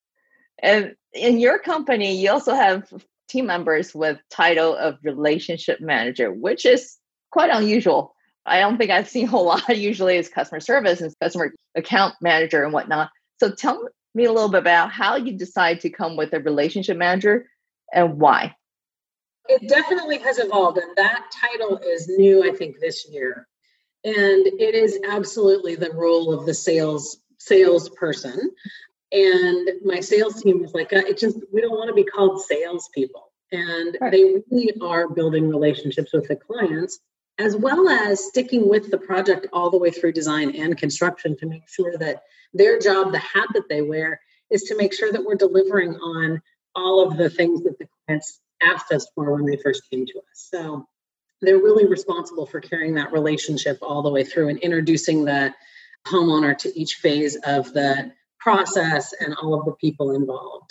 And 0.62 0.94
in 1.12 1.38
your 1.38 1.59
company, 1.59 2.16
you 2.16 2.30
also 2.30 2.54
have 2.54 2.85
team 3.28 3.47
members 3.47 3.94
with 3.94 4.18
title 4.30 4.76
of 4.76 4.99
relationship 5.02 5.80
manager, 5.80 6.32
which 6.32 6.64
is 6.64 6.97
quite 7.30 7.50
unusual. 7.50 8.14
I 8.47 8.61
don't 8.61 8.78
think 8.78 8.90
I've 8.90 9.09
seen 9.09 9.26
a 9.26 9.30
whole 9.30 9.44
lot. 9.47 9.76
Usually, 9.76 10.16
it's 10.16 10.28
customer 10.28 10.61
service 10.61 11.00
and 11.00 11.12
customer 11.21 11.52
account 11.75 12.14
manager 12.21 12.62
and 12.62 12.73
whatnot. 12.73 13.11
So, 13.40 13.52
tell 13.52 13.88
me 14.14 14.25
a 14.25 14.32
little 14.32 14.50
bit 14.50 14.61
about 14.61 14.92
how 14.92 15.16
you 15.16 15.37
decide 15.37 15.80
to 15.80 15.90
come 15.90 16.16
with 16.16 16.32
a 16.32 16.40
relationship 16.40 16.97
manager 16.97 17.47
and 17.92 18.21
why. 18.21 18.54
It 19.52 19.68
definitely 19.68 20.18
has 20.18 20.38
evolved, 20.38 20.78
and 20.78 20.97
that 20.97 21.30
title 21.30 21.78
is 21.78 22.09
new, 22.09 22.49
I 22.49 22.54
think, 22.54 22.80
this 22.80 23.06
year. 23.11 23.47
And 24.04 24.47
it 24.47 24.75
is 24.75 24.99
absolutely 25.09 25.76
the 25.76 25.92
role 25.92 26.32
of 26.32 26.47
the 26.47 26.54
sales 26.54 27.18
salesperson. 27.38 28.50
And 29.12 29.68
my 29.85 30.00
sales 30.00 30.42
team 30.42 30.62
was 30.62 30.73
like, 30.75 30.92
it 30.92 31.18
just 31.18 31.38
we 31.52 31.61
don't 31.61 31.76
want 31.76 31.88
to 31.88 31.94
be 31.94 32.04
called 32.04 32.40
salespeople. 32.42 33.30
And 33.52 33.97
right. 34.00 34.11
they 34.11 34.42
really 34.50 34.73
are 34.80 35.09
building 35.09 35.49
relationships 35.49 36.12
with 36.12 36.26
the 36.26 36.37
clients, 36.37 36.99
as 37.38 37.54
well 37.54 37.88
as 37.88 38.25
sticking 38.25 38.68
with 38.68 38.90
the 38.90 38.99
project 38.99 39.47
all 39.52 39.71
the 39.71 39.76
way 39.76 39.90
through 39.90 40.12
design 40.12 40.56
and 40.56 40.78
construction 40.78 41.37
to 41.37 41.47
make 41.47 41.68
sure 41.68 41.97
that 41.99 42.23
their 42.54 42.78
job, 42.78 43.12
the 43.12 43.18
hat 43.18 43.49
that 43.54 43.68
they 43.68 43.82
wear, 43.82 44.21
is 44.50 44.62
to 44.64 44.76
make 44.76 44.94
sure 44.94 45.12
that 45.12 45.25
we're 45.25 45.35
delivering 45.35 45.94
on 45.97 46.40
all 46.75 47.06
of 47.06 47.16
the 47.18 47.28
things 47.28 47.62
that 47.62 47.78
the 47.78 47.87
clients 48.06 48.40
asked 48.64 48.92
us 48.92 49.07
for 49.14 49.35
when 49.35 49.45
they 49.45 49.57
first 49.57 49.88
came 49.90 50.07
to 50.07 50.19
us. 50.19 50.49
So 50.50 50.87
they're 51.40 51.59
really 51.59 51.87
responsible 51.87 52.47
for 52.47 52.61
carrying 52.61 52.95
that 52.95 53.12
relationship 53.12 53.78
all 53.83 54.02
the 54.02 54.11
way 54.11 54.25
through 54.25 54.49
and 54.49 54.59
introducing 54.61 55.25
the 55.25 55.52
homeowner 56.07 56.57
to 56.59 56.78
each 56.78 56.95
phase 56.95 57.37
of 57.45 57.73
the 57.73 58.12
process 58.38 59.12
and 59.21 59.35
all 59.40 59.54
of 59.54 59.64
the 59.64 59.73
people 59.73 60.14
involved. 60.14 60.71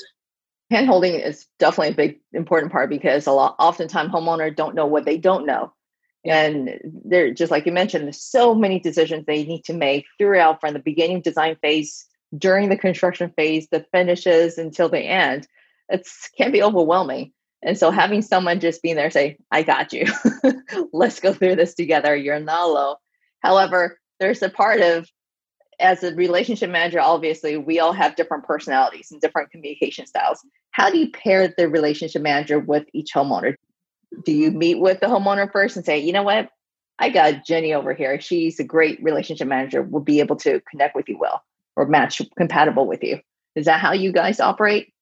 Handholding 0.72 1.24
is 1.26 1.48
definitely 1.60 1.94
a 1.94 2.08
big 2.08 2.20
important 2.34 2.72
part 2.72 2.90
because 2.90 3.28
a 3.28 3.32
lot 3.32 3.56
oftentimes 3.60 4.12
homeowners 4.12 4.56
don't 4.56 4.76
know 4.76 4.86
what 4.86 5.06
they 5.06 5.18
don't 5.18 5.46
know. 5.46 5.74
And 6.24 6.80
they're 7.06 7.34
just 7.34 7.52
like 7.52 7.66
you 7.66 7.72
mentioned, 7.72 8.06
there's 8.06 8.22
so 8.22 8.54
many 8.54 8.80
decisions 8.80 9.26
they 9.26 9.44
need 9.44 9.66
to 9.66 9.74
make 9.74 10.06
throughout 10.18 10.62
from 10.62 10.74
the 10.74 10.80
beginning 10.80 11.22
design 11.22 11.58
phase, 11.62 12.06
during 12.38 12.70
the 12.70 12.78
construction 12.78 13.34
phase, 13.36 13.68
the 13.72 13.86
finishes 13.92 14.58
until 14.58 14.88
the 14.88 15.00
end. 15.00 15.48
It 15.90 16.08
can 16.38 16.52
be 16.52 16.64
overwhelming. 16.64 17.34
And 17.64 17.78
so 17.78 17.92
having 17.92 18.22
someone 18.22 18.60
just 18.60 18.82
being 18.82 18.96
there 18.96 19.12
say, 19.12 19.38
I 19.52 19.64
got 19.64 19.94
you. 19.94 20.06
Let's 20.94 21.20
go 21.20 21.34
through 21.34 21.58
this 21.58 21.76
together. 21.76 22.16
You're 22.16 22.40
not 22.40 22.68
alone. 22.70 22.96
However, 23.42 24.00
there's 24.20 24.42
a 24.42 24.50
part 24.50 24.82
of 24.82 25.08
as 25.80 26.04
a 26.04 26.14
relationship 26.14 26.70
manager, 26.70 27.00
obviously 27.00 27.58
we 27.58 27.80
all 27.80 27.94
have 27.94 28.16
different 28.16 28.46
personalities 28.46 29.10
and 29.12 29.20
different 29.20 29.52
communication 29.52 30.06
styles. 30.06 30.40
How 30.72 30.90
do 30.90 30.98
you 30.98 31.12
pair 31.12 31.54
the 31.56 31.68
relationship 31.68 32.22
manager 32.22 32.60
with 32.60 32.86
each 32.94 33.14
homeowner? 33.14 33.56
Do 34.26 34.32
you 34.32 34.52
meet 34.52 34.80
with 34.80 35.00
the 35.00 35.08
homeowner 35.08 35.52
first 35.52 35.76
and 35.76 35.86
say, 35.86 36.00
you 36.00 36.14
know 36.14 36.24
what? 36.24 36.50
I 37.00 37.10
got 37.10 37.46
Jenny 37.46 37.74
over 37.74 37.94
here. 37.94 38.22
She's 38.22 38.60
a 38.60 38.64
great 38.64 39.02
relationship 39.02 39.48
manager. 39.48 39.82
Will 39.82 40.02
be 40.02 40.20
able 40.20 40.36
to 40.38 40.62
connect 40.70 40.96
with 40.96 41.10
you 41.10 41.18
well 41.18 41.42
or 41.76 41.88
match 41.88 42.22
compatible 42.38 42.86
with 42.86 43.04
you. 43.04 43.20
Is 43.56 43.66
that 43.66 43.80
how 43.80 43.94
you 43.94 44.12
guys 44.12 44.40
operate? 44.40 44.94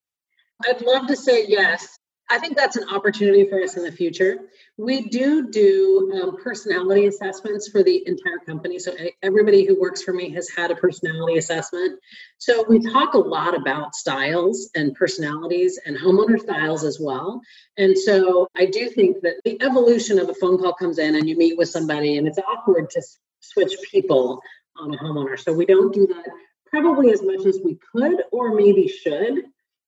I'd 0.66 0.82
love 0.82 1.08
to 1.08 1.16
say 1.18 1.46
yes. 1.48 1.99
I 2.32 2.38
think 2.38 2.56
that's 2.56 2.76
an 2.76 2.88
opportunity 2.90 3.50
for 3.50 3.62
us 3.62 3.76
in 3.76 3.84
the 3.84 3.92
future. 3.92 4.38
We 4.78 5.10
do 5.10 5.50
do 5.50 6.12
um, 6.22 6.38
personality 6.38 7.08
assessments 7.08 7.68
for 7.70 7.82
the 7.82 8.04
entire 8.08 8.38
company. 8.46 8.78
So 8.78 8.94
everybody 9.24 9.66
who 9.66 9.80
works 9.80 10.04
for 10.04 10.14
me 10.14 10.30
has 10.32 10.48
had 10.56 10.70
a 10.70 10.76
personality 10.76 11.38
assessment. 11.40 12.00
So 12.38 12.64
we 12.70 12.80
talk 12.80 13.16
a 13.16 13.18
lot 13.18 13.56
about 13.56 13.96
styles 13.96 14.70
and 14.76 14.94
personalities 14.94 15.80
and 15.86 15.98
homeowner 15.98 16.40
styles 16.40 16.84
as 16.84 17.00
well. 17.00 17.42
And 17.78 17.98
so 17.98 18.48
I 18.56 18.68
do 18.68 18.90
think 18.90 19.22
that 19.22 19.42
the 19.44 19.60
evolution 19.62 20.20
of 20.20 20.30
a 20.30 20.36
phone 20.36 20.60
call 20.60 20.74
comes 20.74 21.00
in 21.00 21.16
and 21.16 21.28
you 21.28 21.36
meet 21.36 21.58
with 21.58 21.70
somebody 21.70 22.18
and 22.18 22.28
it's 22.28 22.40
awkward 22.40 22.92
to 22.92 23.02
switch 23.40 23.76
people 23.92 24.40
on 24.78 24.94
a 24.94 24.98
homeowner. 24.98 25.40
So 25.40 25.52
we 25.52 25.66
don't 25.66 25.94
do 25.94 26.06
that 26.08 26.28
probably 26.68 27.12
as 27.12 27.24
much 27.24 27.46
as 27.46 27.60
we 27.64 27.80
could 27.92 28.22
or 28.32 28.54
maybe 28.54 28.88
should 28.88 29.46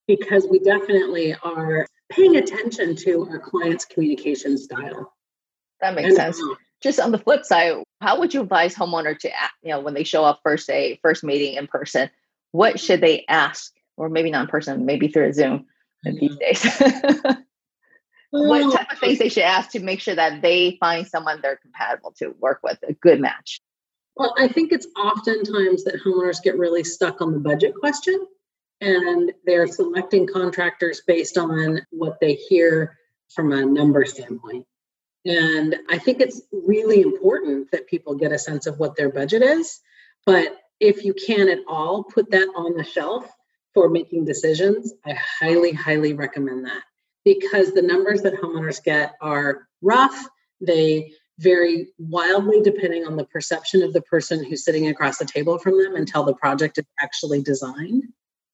because 0.08 0.48
we 0.50 0.60
definitely 0.60 1.36
are 1.44 1.86
paying 2.12 2.36
attention 2.36 2.96
to 2.96 3.28
our 3.30 3.40
clients' 3.40 3.86
communication 3.86 4.58
style. 4.58 5.14
That 5.82 5.96
makes 5.96 6.10
and, 6.10 6.16
sense. 6.16 6.42
Uh, 6.42 6.56
Just 6.82 7.00
on 7.00 7.12
the 7.12 7.18
flip 7.18 7.46
side, 7.46 7.84
how 8.02 8.20
would 8.20 8.34
you 8.34 8.42
advise 8.42 8.76
homeowner 8.76 9.18
to, 9.20 9.30
you 9.64 9.72
know, 9.72 9.80
when 9.80 9.94
they 9.94 10.04
show 10.04 10.24
up 10.24 10.42
first 10.44 10.68
day, 10.68 11.00
first 11.02 11.24
meeting 11.24 11.56
in 11.56 11.68
person, 11.68 12.10
what 12.52 12.80
should 12.80 13.02
they 13.02 13.26
ask, 13.28 13.72
or 13.98 14.10
maybe 14.10 14.32
not 14.32 14.44
in 14.44 14.48
person, 14.48 14.86
maybe 14.86 15.08
through 15.08 15.30
a 15.30 15.34
Zoom 15.34 15.66
these 16.04 16.36
days? 16.38 16.64
what 18.32 18.74
type 18.74 18.92
of 18.92 19.00
things 19.00 19.20
they 19.20 19.30
should 19.30 19.44
ask 19.44 19.72
to 19.72 19.80
make 19.80 20.00
sure 20.00 20.16
that 20.16 20.42
they 20.42 20.78
find 20.80 21.08
someone 21.08 21.40
they're 21.42 21.58
compatible 21.58 22.14
to 22.18 22.36
work 22.40 22.60
with, 22.64 22.80
a 22.88 22.94
good 22.94 23.20
match? 23.20 23.62
Well, 24.16 24.34
I 24.38 24.48
think 24.48 24.72
it's 24.72 24.88
oftentimes 24.98 25.86
that 25.86 26.02
homeowners 26.04 26.44
get 26.44 26.58
really 26.58 26.84
stuck 26.84 27.22
on 27.22 27.32
the 27.32 27.40
budget 27.40 27.74
question 27.76 28.26
and 28.82 29.32
they're 29.46 29.68
selecting 29.68 30.28
contractors 30.28 31.02
based 31.06 31.38
on 31.38 31.82
what 31.92 32.20
they 32.20 32.34
hear 32.34 32.98
from 33.30 33.52
a 33.52 33.64
number 33.64 34.06
standpoint. 34.06 34.66
And 35.24 35.76
I 35.90 36.00
think 36.00 36.20
it's 36.20 36.42
really 36.52 37.02
important 37.02 37.72
that 37.72 37.88
people 37.88 38.16
get 38.16 38.32
a 38.32 38.40
sense 38.40 38.66
of 38.66 38.80
what 38.80 38.96
their 38.96 39.12
budget 39.12 39.44
is. 39.44 39.80
But 40.26 40.58
if 40.80 41.06
you 41.06 41.14
can 41.14 41.48
at 41.48 41.60
all 41.68 42.04
put 42.04 42.32
that 42.32 42.50
on 42.56 42.76
the 42.76 42.84
shelf 42.84 43.32
for 43.76 43.88
making 43.88 44.26
decisions, 44.26 44.94
I 45.06 45.14
highly, 45.14 45.72
highly 45.72 46.14
recommend 46.14 46.66
that 46.66 46.82
because 47.24 47.72
the 47.72 47.84
numbers 47.84 48.24
that 48.24 48.34
homeowners 48.34 48.84
get 48.84 49.14
are 49.22 49.68
rough. 49.82 50.28
They 50.60 51.14
vary 51.40 51.90
wildly 51.98 52.62
depending 52.62 53.06
on 53.06 53.16
the 53.16 53.26
perception 53.26 53.82
of 53.84 53.94
the 53.94 54.02
person 54.02 54.44
who's 54.44 54.64
sitting 54.64 54.88
across 54.88 55.18
the 55.18 55.26
table 55.26 55.58
from 55.58 55.82
them 55.82 55.96
until 55.96 56.24
the 56.24 56.36
project 56.36 56.78
is 56.78 56.86
actually 57.00 57.42
designed. 57.42 58.04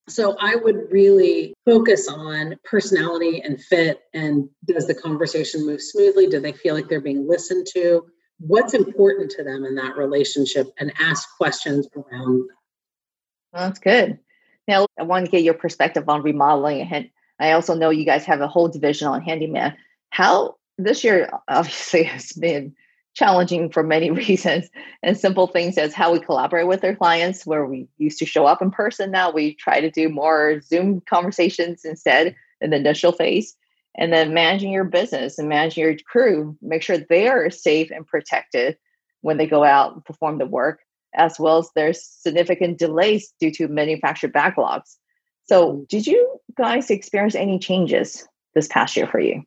So 0.10 0.38
I 0.40 0.56
would 0.56 0.88
really 0.90 1.54
focus 1.66 2.08
on 2.08 2.56
personality 2.64 3.42
and 3.42 3.62
fit 3.62 4.02
and 4.14 4.50
does 4.66 4.88
the 4.88 4.96
conversation 4.96 5.66
move 5.66 5.82
smoothly? 5.82 6.28
Do 6.28 6.40
they 6.40 6.54
feel 6.54 6.76
like 6.76 6.88
they're 6.88 7.02
being 7.02 7.28
listened 7.28 7.68
to? 7.74 8.06
What's 8.40 8.74
important 8.74 9.32
to 9.32 9.44
them 9.44 9.66
in 9.66 9.76
that 9.76 9.98
relationship 9.98 10.68
and 10.80 10.94
ask 11.00 11.28
questions 11.36 11.88
around 11.96 12.48
that. 12.48 13.60
that's 13.62 13.80
good. 13.80 14.20
Now, 14.68 14.86
I 15.00 15.04
want 15.04 15.26
to 15.26 15.32
get 15.32 15.44
your 15.44 15.54
perspective 15.54 16.08
on 16.08 16.24
remodeling. 16.24 16.88
And 16.92 17.10
I 17.40 17.52
also 17.52 17.74
know 17.74 17.90
you 17.90 18.06
guys 18.06 18.26
have 18.26 18.42
a 18.42 18.48
whole 18.48 18.68
division 18.68 19.08
on 19.08 19.22
handyman. 19.22 19.76
How 20.10 20.56
this 20.78 21.04
year 21.04 21.30
obviously 21.48 22.04
has 22.14 22.32
been 22.32 22.76
challenging 23.18 23.70
for 23.70 23.84
many 23.84 24.12
reasons 24.28 24.70
and 25.02 25.18
simple 25.18 25.48
things 25.48 25.78
as 25.78 25.94
how 25.94 26.14
we 26.14 26.20
collaborate 26.20 26.68
with 26.68 26.84
our 26.84 26.96
clients 26.96 27.46
where 27.46 27.66
we 27.66 27.88
used 27.98 28.20
to 28.20 28.26
show 28.26 28.46
up 28.46 28.62
in 28.62 28.70
person 28.70 29.12
now 29.12 29.32
we 29.32 29.56
try 29.56 29.82
to 29.82 29.90
do 29.90 30.08
more 30.08 30.62
zoom 30.62 31.02
conversations 31.10 31.84
instead 31.84 32.36
in 32.62 32.70
the 32.70 32.78
initial 32.78 33.12
phase. 33.12 33.56
And 34.00 34.14
then 34.14 34.34
managing 34.34 34.72
your 34.72 34.84
business 34.84 35.40
and 35.40 35.50
managing 35.50 35.84
your 35.84 35.96
crew 36.06 36.56
make 36.62 36.84
sure 36.84 37.00
they 37.00 37.28
are 37.28 37.50
safe 37.50 37.90
and 37.90 38.06
protected 38.06 38.78
when 39.22 39.38
they 39.38 39.48
go 39.48 39.64
out 39.64 39.94
and 39.94 40.06
perform 40.06 40.38
the 40.38 40.46
work 40.46 40.82
as 41.16 41.40
well 41.40 41.58
as 41.58 41.70
there's 41.74 42.04
significant 42.04 42.78
delays 42.78 43.34
due 43.40 43.50
to 43.52 43.68
manufactured 43.68 44.32
backlogs. 44.32 44.98
So 45.46 45.74
mm. 45.74 45.88
did 45.88 46.06
you 46.06 46.40
guys 46.56 46.92
experience 46.92 47.34
any 47.34 47.58
changes 47.58 48.28
this 48.54 48.68
past 48.68 48.96
year 48.96 49.08
for 49.08 49.20
you 49.20 49.44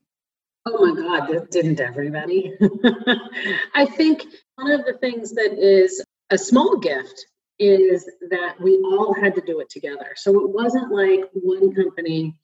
Oh 0.66 0.86
my 0.86 1.00
God, 1.00 1.50
didn't 1.50 1.80
everybody? 1.80 2.52
I 3.74 3.86
think 3.86 4.24
one 4.56 4.70
of 4.72 4.84
the 4.84 4.98
things 5.00 5.32
that 5.32 5.58
is 5.58 6.04
a 6.28 6.36
small 6.36 6.76
gift 6.76 7.26
is 7.58 8.08
that 8.30 8.60
we 8.60 8.76
all 8.78 9.14
had 9.14 9.34
to 9.34 9.40
do 9.40 9.60
it 9.60 9.70
together. 9.70 10.12
So 10.16 10.40
it 10.40 10.50
wasn't 10.50 10.92
like 10.92 11.24
one 11.32 11.74
company, 11.74 12.36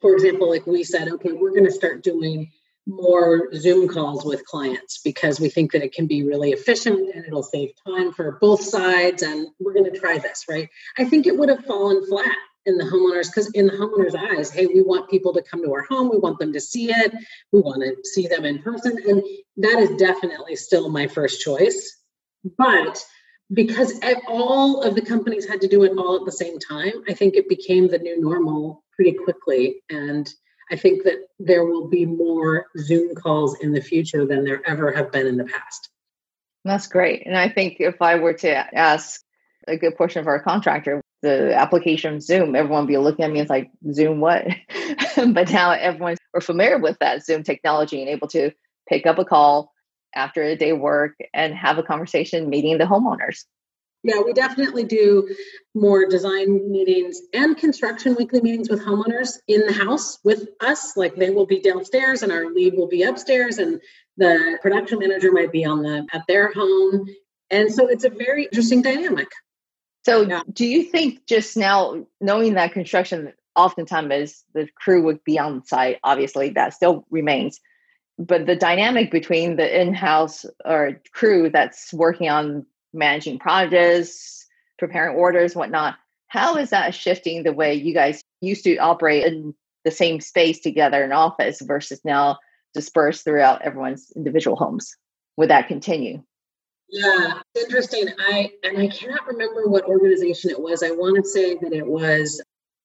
for 0.00 0.14
example, 0.14 0.48
like 0.48 0.66
we 0.66 0.82
said, 0.82 1.08
okay, 1.08 1.32
we're 1.32 1.50
going 1.50 1.64
to 1.64 1.72
start 1.72 2.02
doing 2.02 2.50
more 2.86 3.52
Zoom 3.54 3.88
calls 3.88 4.24
with 4.24 4.44
clients 4.44 5.00
because 5.04 5.38
we 5.38 5.48
think 5.48 5.72
that 5.72 5.82
it 5.82 5.92
can 5.92 6.06
be 6.06 6.24
really 6.24 6.50
efficient 6.50 7.14
and 7.14 7.24
it'll 7.24 7.42
save 7.42 7.70
time 7.86 8.12
for 8.12 8.38
both 8.40 8.62
sides. 8.62 9.22
And 9.22 9.48
we're 9.60 9.74
going 9.74 9.92
to 9.92 9.98
try 9.98 10.18
this, 10.18 10.46
right? 10.48 10.68
I 10.98 11.04
think 11.04 11.26
it 11.26 11.36
would 11.36 11.48
have 11.48 11.64
fallen 11.64 12.04
flat 12.06 12.36
in 12.66 12.76
the 12.76 12.84
homeowners 12.84 13.28
because 13.28 13.50
in 13.52 13.66
the 13.66 13.72
homeowners 13.72 14.14
eyes 14.14 14.50
hey 14.50 14.66
we 14.66 14.82
want 14.82 15.10
people 15.10 15.32
to 15.32 15.42
come 15.42 15.62
to 15.62 15.72
our 15.72 15.82
home 15.84 16.10
we 16.10 16.18
want 16.18 16.38
them 16.38 16.52
to 16.52 16.60
see 16.60 16.90
it 16.90 17.12
we 17.52 17.60
want 17.60 17.82
to 17.82 17.96
see 18.08 18.26
them 18.26 18.44
in 18.44 18.60
person 18.62 18.98
and 19.08 19.22
that 19.56 19.78
is 19.78 19.96
definitely 19.96 20.56
still 20.56 20.88
my 20.88 21.06
first 21.06 21.40
choice. 21.40 21.98
But 22.56 23.04
because 23.52 24.00
all 24.26 24.82
of 24.82 24.94
the 24.94 25.02
companies 25.02 25.46
had 25.46 25.60
to 25.60 25.68
do 25.68 25.82
it 25.84 25.92
all 25.98 26.16
at 26.16 26.24
the 26.24 26.32
same 26.32 26.58
time 26.58 26.92
i 27.08 27.12
think 27.12 27.34
it 27.34 27.48
became 27.48 27.88
the 27.88 27.98
new 27.98 28.20
normal 28.20 28.84
pretty 28.94 29.12
quickly 29.12 29.82
and 29.90 30.32
i 30.70 30.76
think 30.76 31.02
that 31.02 31.16
there 31.38 31.64
will 31.64 31.88
be 31.88 32.06
more 32.06 32.66
zoom 32.78 33.14
calls 33.14 33.58
in 33.60 33.72
the 33.72 33.80
future 33.80 34.24
than 34.24 34.44
there 34.44 34.62
ever 34.66 34.92
have 34.92 35.10
been 35.10 35.26
in 35.26 35.36
the 35.36 35.44
past. 35.44 35.90
That's 36.64 36.86
great 36.86 37.26
and 37.26 37.36
i 37.36 37.48
think 37.48 37.78
if 37.80 38.00
i 38.00 38.14
were 38.14 38.34
to 38.34 38.74
ask 38.76 39.20
a 39.66 39.76
good 39.76 39.96
portion 39.96 40.20
of 40.20 40.28
our 40.28 40.40
contractor 40.40 41.02
the 41.22 41.54
application 41.54 42.20
Zoom, 42.20 42.56
everyone 42.56 42.86
be 42.86 42.96
looking 42.96 43.24
at 43.24 43.30
me 43.30 43.40
as 43.40 43.48
like 43.48 43.70
Zoom 43.92 44.20
what? 44.20 44.46
but 45.16 45.50
now 45.50 45.72
everyone's 45.72 46.18
we're 46.32 46.40
familiar 46.40 46.78
with 46.78 46.96
that 47.00 47.24
Zoom 47.24 47.42
technology 47.42 48.00
and 48.00 48.08
able 48.08 48.28
to 48.28 48.52
pick 48.88 49.06
up 49.06 49.18
a 49.18 49.24
call 49.24 49.72
after 50.14 50.42
a 50.42 50.56
day 50.56 50.72
work 50.72 51.14
and 51.34 51.54
have 51.54 51.78
a 51.78 51.82
conversation 51.82 52.48
meeting 52.48 52.78
the 52.78 52.84
homeowners. 52.84 53.44
Yeah, 54.02 54.20
we 54.24 54.32
definitely 54.32 54.84
do 54.84 55.28
more 55.74 56.06
design 56.06 56.70
meetings 56.72 57.20
and 57.34 57.56
construction 57.56 58.14
weekly 58.14 58.40
meetings 58.40 58.70
with 58.70 58.82
homeowners 58.82 59.38
in 59.46 59.66
the 59.66 59.74
house 59.74 60.18
with 60.24 60.48
us. 60.60 60.96
Like 60.96 61.16
they 61.16 61.30
will 61.30 61.46
be 61.46 61.60
downstairs 61.60 62.22
and 62.22 62.32
our 62.32 62.50
lead 62.50 62.74
will 62.74 62.88
be 62.88 63.02
upstairs 63.02 63.58
and 63.58 63.80
the 64.16 64.58
production 64.62 64.98
manager 64.98 65.32
might 65.32 65.52
be 65.52 65.66
on 65.66 65.82
the 65.82 66.06
at 66.14 66.22
their 66.28 66.50
home. 66.52 67.06
And 67.50 67.72
so 67.72 67.88
it's 67.88 68.04
a 68.04 68.10
very 68.10 68.44
interesting 68.44 68.80
dynamic. 68.80 69.28
So, 70.04 70.22
yeah. 70.22 70.42
do 70.52 70.66
you 70.66 70.82
think 70.82 71.26
just 71.26 71.56
now 71.56 72.06
knowing 72.20 72.54
that 72.54 72.72
construction 72.72 73.32
oftentimes 73.54 74.12
is 74.12 74.44
the 74.54 74.68
crew 74.76 75.02
would 75.04 75.22
be 75.24 75.38
on 75.38 75.64
site? 75.64 75.98
Obviously, 76.04 76.50
that 76.50 76.74
still 76.74 77.04
remains, 77.10 77.60
but 78.18 78.46
the 78.46 78.56
dynamic 78.56 79.10
between 79.10 79.56
the 79.56 79.80
in-house 79.80 80.46
or 80.64 81.00
crew 81.12 81.50
that's 81.50 81.92
working 81.92 82.28
on 82.28 82.66
managing 82.92 83.38
projects, 83.38 84.46
preparing 84.78 85.16
orders, 85.16 85.54
whatnot, 85.54 85.96
how 86.28 86.56
is 86.56 86.70
that 86.70 86.94
shifting 86.94 87.42
the 87.42 87.52
way 87.52 87.74
you 87.74 87.92
guys 87.92 88.22
used 88.40 88.64
to 88.64 88.76
operate 88.78 89.24
in 89.24 89.54
the 89.84 89.90
same 89.90 90.20
space 90.20 90.60
together 90.60 91.02
in 91.04 91.12
office 91.12 91.60
versus 91.60 92.00
now 92.04 92.38
dispersed 92.74 93.24
throughout 93.24 93.62
everyone's 93.62 94.12
individual 94.14 94.56
homes? 94.56 94.94
Would 95.36 95.50
that 95.50 95.68
continue? 95.68 96.22
Yeah, 96.92 97.40
interesting. 97.54 98.08
I 98.18 98.50
and 98.64 98.78
I 98.78 98.88
cannot 98.88 99.26
remember 99.26 99.68
what 99.68 99.84
organization 99.84 100.50
it 100.50 100.60
was. 100.60 100.82
I 100.82 100.90
want 100.90 101.16
to 101.22 101.28
say 101.28 101.54
that 101.56 101.72
it 101.72 101.86
was 101.86 102.42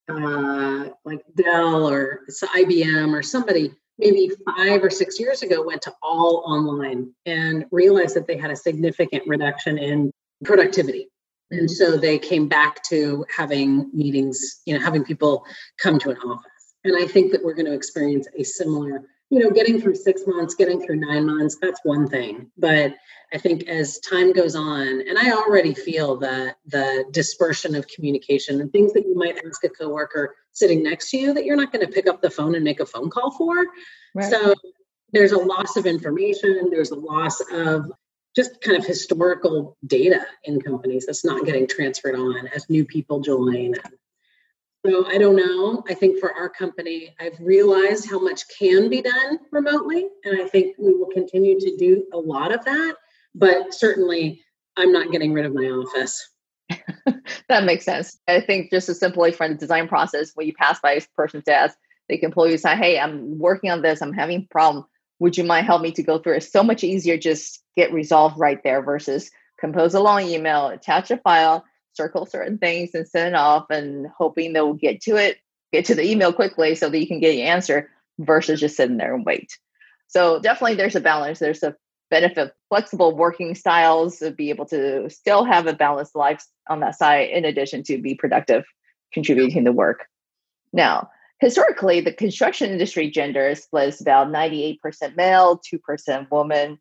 uh, 0.07 0.89
like 1.03 1.21
Dell 1.35 1.89
or 1.89 2.21
IBM 2.29 3.13
or 3.13 3.23
somebody 3.23 3.71
maybe 3.97 4.29
five 4.57 4.83
or 4.83 4.89
six 4.89 5.19
years 5.19 5.41
ago 5.41 5.63
went 5.63 5.81
to 5.83 5.93
all 6.03 6.43
online 6.45 7.13
and 7.25 7.65
realized 7.71 8.15
that 8.15 8.27
they 8.27 8.37
had 8.37 8.51
a 8.51 8.55
significant 8.55 9.23
reduction 9.25 9.77
in 9.77 10.11
productivity. 10.43 11.07
And 11.51 11.69
so 11.69 11.97
they 11.97 12.19
came 12.19 12.47
back 12.47 12.83
to 12.89 13.25
having 13.35 13.89
meetings, 13.93 14.61
you 14.65 14.77
know, 14.77 14.83
having 14.83 15.03
people 15.03 15.45
come 15.77 15.97
to 15.99 16.09
an 16.09 16.17
office. 16.17 16.51
And 16.83 16.95
I 16.97 17.07
think 17.07 17.31
that 17.31 17.43
we're 17.43 17.53
going 17.53 17.67
to 17.67 17.73
experience 17.73 18.27
a 18.37 18.43
similar 18.43 19.03
you 19.29 19.39
know, 19.39 19.49
getting 19.49 19.81
through 19.81 19.95
six 19.95 20.21
months, 20.27 20.55
getting 20.55 20.79
through 20.81 20.97
nine 20.97 21.25
months, 21.25 21.57
that's 21.61 21.79
one 21.83 22.07
thing. 22.07 22.51
But 22.57 22.93
I 23.33 23.37
think 23.37 23.67
as 23.67 23.99
time 23.99 24.33
goes 24.33 24.55
on, 24.55 24.87
and 24.87 25.17
I 25.17 25.31
already 25.31 25.73
feel 25.73 26.17
that 26.17 26.57
the 26.67 27.05
dispersion 27.11 27.75
of 27.75 27.87
communication 27.87 28.61
and 28.61 28.71
things 28.71 28.93
that 28.93 29.05
you 29.05 29.15
might 29.15 29.39
ask 29.45 29.63
a 29.63 29.69
coworker 29.69 30.35
sitting 30.51 30.83
next 30.83 31.09
to 31.11 31.17
you 31.17 31.33
that 31.33 31.45
you're 31.45 31.55
not 31.55 31.71
going 31.71 31.85
to 31.85 31.91
pick 31.91 32.07
up 32.07 32.21
the 32.21 32.29
phone 32.29 32.55
and 32.55 32.63
make 32.63 32.79
a 32.79 32.85
phone 32.85 33.09
call 33.09 33.31
for. 33.31 33.55
Right. 34.13 34.29
So 34.29 34.53
there's 35.11 35.31
a 35.31 35.39
loss 35.39 35.75
of 35.75 35.85
information, 35.85 36.69
there's 36.69 36.91
a 36.91 36.95
loss 36.95 37.41
of 37.51 37.91
just 38.35 38.61
kind 38.61 38.77
of 38.77 38.85
historical 38.85 39.77
data 39.87 40.25
in 40.43 40.61
companies 40.61 41.05
that's 41.05 41.25
not 41.25 41.45
getting 41.45 41.67
transferred 41.67 42.15
on 42.15 42.47
as 42.47 42.69
new 42.69 42.85
people 42.85 43.21
join. 43.21 43.73
So 44.85 45.07
I 45.07 45.17
don't 45.17 45.35
know. 45.35 45.83
I 45.89 45.95
think 45.95 46.19
for 46.19 46.33
our 46.33 46.47
company, 46.47 47.15
I've 47.19 47.39
realized 47.39 48.07
how 48.07 48.19
much 48.19 48.43
can 48.59 48.87
be 48.87 49.01
done 49.01 49.39
remotely. 49.51 50.07
And 50.23 50.39
I 50.39 50.47
think 50.47 50.75
we 50.77 50.93
will 50.93 51.09
continue 51.11 51.59
to 51.59 51.75
do 51.77 52.05
a 52.13 52.17
lot 52.17 52.53
of 52.53 52.63
that. 52.65 52.95
But 53.33 53.73
certainly, 53.73 54.43
I'm 54.77 54.91
not 54.91 55.11
getting 55.11 55.33
rid 55.33 55.45
of 55.45 55.55
my 55.55 55.63
office. 55.63 56.29
that 57.49 57.63
makes 57.63 57.85
sense. 57.85 58.19
I 58.27 58.41
think 58.41 58.69
just 58.69 58.87
as 58.89 58.99
simply 58.99 59.31
from 59.31 59.53
the 59.53 59.57
design 59.57 59.87
process, 59.87 60.31
when 60.35 60.45
you 60.45 60.53
pass 60.53 60.79
by 60.79 60.91
a 60.91 61.01
person's 61.15 61.45
desk, 61.45 61.75
they 62.07 62.17
can 62.17 62.31
pull 62.31 62.47
you 62.47 62.57
say, 62.57 62.75
Hey, 62.75 62.99
I'm 62.99 63.39
working 63.39 63.71
on 63.71 63.81
this, 63.81 64.01
I'm 64.01 64.13
having 64.13 64.41
a 64.41 64.53
problem. 64.53 64.85
Would 65.19 65.37
you 65.37 65.45
mind 65.45 65.65
help 65.65 65.81
me 65.81 65.91
to 65.93 66.03
go 66.03 66.19
through 66.19 66.33
it? 66.33 66.37
It's 66.37 66.51
so 66.51 66.63
much 66.63 66.83
easier 66.83 67.17
just 67.17 67.63
get 67.75 67.91
resolved 67.91 68.37
right 68.37 68.61
there 68.63 68.83
versus 68.83 69.31
compose 69.59 69.95
a 69.95 69.99
long 69.99 70.23
email, 70.23 70.67
attach 70.67 71.09
a 71.09 71.17
file, 71.17 71.65
circle 71.95 72.25
certain 72.25 72.57
things 72.57 72.91
and 72.93 73.07
send 73.07 73.29
it 73.29 73.37
off 73.37 73.65
and 73.69 74.07
hoping 74.17 74.53
they'll 74.53 74.73
get 74.73 75.01
to 75.01 75.15
it, 75.15 75.37
get 75.71 75.85
to 75.85 75.95
the 75.95 76.09
email 76.09 76.33
quickly 76.33 76.75
so 76.75 76.89
that 76.89 76.99
you 76.99 77.07
can 77.07 77.19
get 77.19 77.35
your 77.35 77.47
answer 77.47 77.89
versus 78.19 78.59
just 78.59 78.77
sitting 78.77 78.97
there 78.97 79.15
and 79.15 79.25
wait. 79.25 79.57
So 80.07 80.39
definitely 80.39 80.75
there's 80.75 80.95
a 80.95 81.01
balance. 81.01 81.39
There's 81.39 81.63
a 81.63 81.75
benefit 82.09 82.53
flexible 82.69 83.15
working 83.15 83.55
styles 83.55 84.19
to 84.19 84.31
be 84.31 84.49
able 84.49 84.65
to 84.65 85.09
still 85.09 85.43
have 85.43 85.67
a 85.67 85.73
balanced 85.73 86.15
life 86.15 86.45
on 86.69 86.79
that 86.79 86.95
side 86.95 87.29
in 87.29 87.45
addition 87.45 87.83
to 87.83 88.01
be 88.01 88.15
productive 88.15 88.63
contributing 89.13 89.63
the 89.63 89.71
work 89.71 90.05
now 90.73 91.09
historically 91.39 92.01
the 92.01 92.13
construction 92.13 92.69
industry 92.69 93.09
gender 93.09 93.53
split 93.55 93.99
about 94.01 94.27
98% 94.27 94.79
male 95.15 95.59
2% 95.59 96.31
woman 96.31 96.77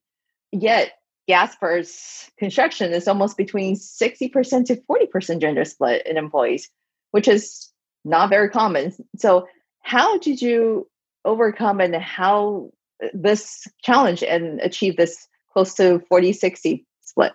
yet 0.53 0.93
gaspar's 1.29 2.31
construction 2.39 2.93
is 2.93 3.09
almost 3.09 3.37
between 3.37 3.77
60% 3.77 4.67
to 4.67 4.77
40% 4.77 5.41
gender 5.41 5.65
split 5.65 6.07
in 6.07 6.17
employees 6.17 6.69
which 7.13 7.29
is 7.29 7.71
not 8.05 8.31
very 8.31 8.51
common 8.51 8.93
so 9.17 9.47
how 9.83 10.19
did 10.19 10.41
you 10.41 10.89
overcome 11.25 11.81
and 11.81 11.95
how 11.95 12.71
uh, 13.03 13.09
this 13.13 13.67
challenge 13.83 14.23
and 14.23 14.61
achieve 14.61 14.97
this 14.97 15.29
close 15.53 15.75
to 15.75 16.01
40 16.09 16.33
60 16.33 16.87
split? 17.01 17.33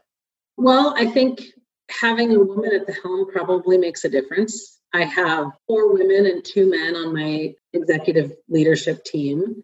Well, 0.58 0.94
I 0.98 1.08
think 1.08 1.42
having 1.90 2.36
a 2.36 2.40
woman 2.40 2.74
at 2.74 2.86
the 2.86 2.94
helm 2.94 3.32
probably 3.32 3.78
makes 3.78 4.04
a 4.04 4.10
difference. 4.10 4.80
I 4.94 5.04
have 5.04 5.52
four 5.68 5.94
women 5.94 6.26
and 6.26 6.44
two 6.44 6.70
men 6.70 6.96
on 6.96 7.14
my 7.14 7.54
executive 7.74 8.34
leadership 8.50 9.04
team. 9.04 9.64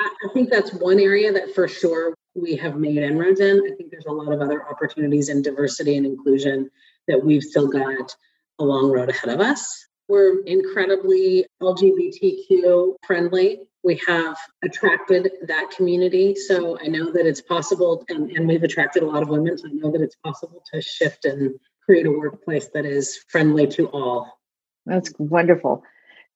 I 0.00 0.28
think 0.34 0.50
that's 0.50 0.72
one 0.74 0.98
area 0.98 1.32
that 1.32 1.54
for 1.54 1.68
sure 1.68 2.13
we 2.34 2.56
have 2.56 2.76
made 2.76 2.98
inroads 2.98 3.40
in. 3.40 3.62
I 3.70 3.74
think 3.76 3.90
there's 3.90 4.06
a 4.06 4.12
lot 4.12 4.32
of 4.32 4.40
other 4.40 4.68
opportunities 4.68 5.28
in 5.28 5.42
diversity 5.42 5.96
and 5.96 6.06
inclusion 6.06 6.70
that 7.06 7.22
we've 7.22 7.42
still 7.42 7.68
got 7.68 8.14
a 8.58 8.64
long 8.64 8.90
road 8.90 9.10
ahead 9.10 9.30
of 9.32 9.40
us. 9.40 9.86
We're 10.08 10.40
incredibly 10.42 11.46
LGBTQ 11.62 12.94
friendly 13.06 13.68
we 13.84 14.00
have 14.08 14.36
attracted 14.64 15.30
that 15.46 15.70
community. 15.76 16.34
So 16.34 16.78
I 16.80 16.86
know 16.86 17.12
that 17.12 17.26
it's 17.26 17.42
possible, 17.42 18.02
and, 18.08 18.30
and 18.30 18.48
we've 18.48 18.62
attracted 18.62 19.02
a 19.02 19.06
lot 19.06 19.22
of 19.22 19.28
women. 19.28 19.56
So 19.58 19.68
I 19.68 19.72
know 19.72 19.92
that 19.92 20.00
it's 20.00 20.16
possible 20.16 20.64
to 20.72 20.80
shift 20.80 21.26
and 21.26 21.54
create 21.84 22.06
a 22.06 22.10
workplace 22.10 22.68
that 22.72 22.86
is 22.86 23.18
friendly 23.28 23.66
to 23.68 23.88
all. 23.88 24.40
That's 24.86 25.12
wonderful. 25.18 25.84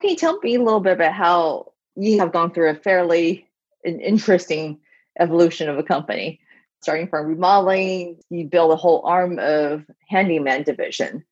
Can 0.01 0.11
you 0.11 0.17
tell 0.17 0.39
me 0.41 0.57
a 0.57 0.63
little 0.63 0.81
bit 0.81 0.93
about 0.93 1.15
how 1.15 1.73
you 1.97 2.19
have 2.21 2.33
gone 2.33 2.53
through 2.53 2.69
a 2.69 2.75
fairly 2.75 3.49
interesting 3.83 4.79
evolution 5.19 5.69
of 5.69 5.79
a 5.79 5.83
company? 5.83 6.41
Starting 6.81 7.09
from 7.09 7.27
remodeling, 7.27 8.19
you 8.31 8.47
build 8.47 8.71
a 8.71 8.77
whole 8.77 9.03
arm 9.05 9.39
of 9.39 9.85
handyman 10.09 10.63
division. 10.63 11.25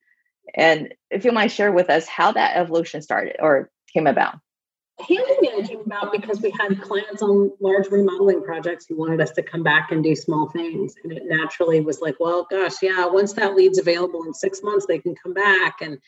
And 0.55 0.95
if 1.11 1.25
you 1.25 1.33
might 1.33 1.53
share 1.53 1.73
with 1.73 1.91
us 1.91 2.07
how 2.09 2.33
that 2.33 2.57
evolution 2.57 3.03
started 3.03 3.37
or 3.41 3.71
came 3.93 4.07
about. 4.07 4.37
Handyman 4.99 5.67
came 5.67 5.81
about 5.81 6.11
because 6.11 6.41
we 6.41 6.51
had 6.59 6.81
clients 6.81 7.21
on 7.21 7.53
large 7.61 7.89
remodeling 7.89 8.43
projects 8.43 8.87
who 8.89 8.97
wanted 8.97 9.21
us 9.21 9.31
to 9.33 9.43
come 9.43 9.63
back 9.63 9.93
and 9.93 10.03
do 10.03 10.17
small 10.17 10.49
things. 10.49 10.95
And 11.05 11.13
it 11.13 11.25
naturally 11.27 11.81
was 11.81 12.01
like, 12.01 12.17
well, 12.19 12.47
gosh, 12.51 12.83
yeah, 12.83 13.07
once 13.07 13.35
that 13.35 13.55
lead's 13.55 13.79
available 13.79 14.25
in 14.25 14.33
six 14.33 14.63
months, 14.63 14.87
they 14.87 14.99
can 14.99 15.15
come 15.15 15.35
back. 15.35 15.77
And 15.83 15.99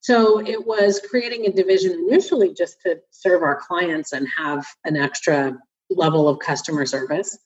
so 0.00 0.40
it 0.40 0.66
was 0.66 1.00
creating 1.10 1.44
a 1.44 1.52
division 1.52 1.92
initially 2.08 2.54
just 2.54 2.80
to 2.82 3.00
serve 3.10 3.42
our 3.42 3.60
clients 3.60 4.12
and 4.12 4.26
have 4.38 4.66
an 4.84 4.96
extra 4.96 5.58
level 5.90 6.28
of 6.28 6.38
customer 6.38 6.86
service. 6.86 7.38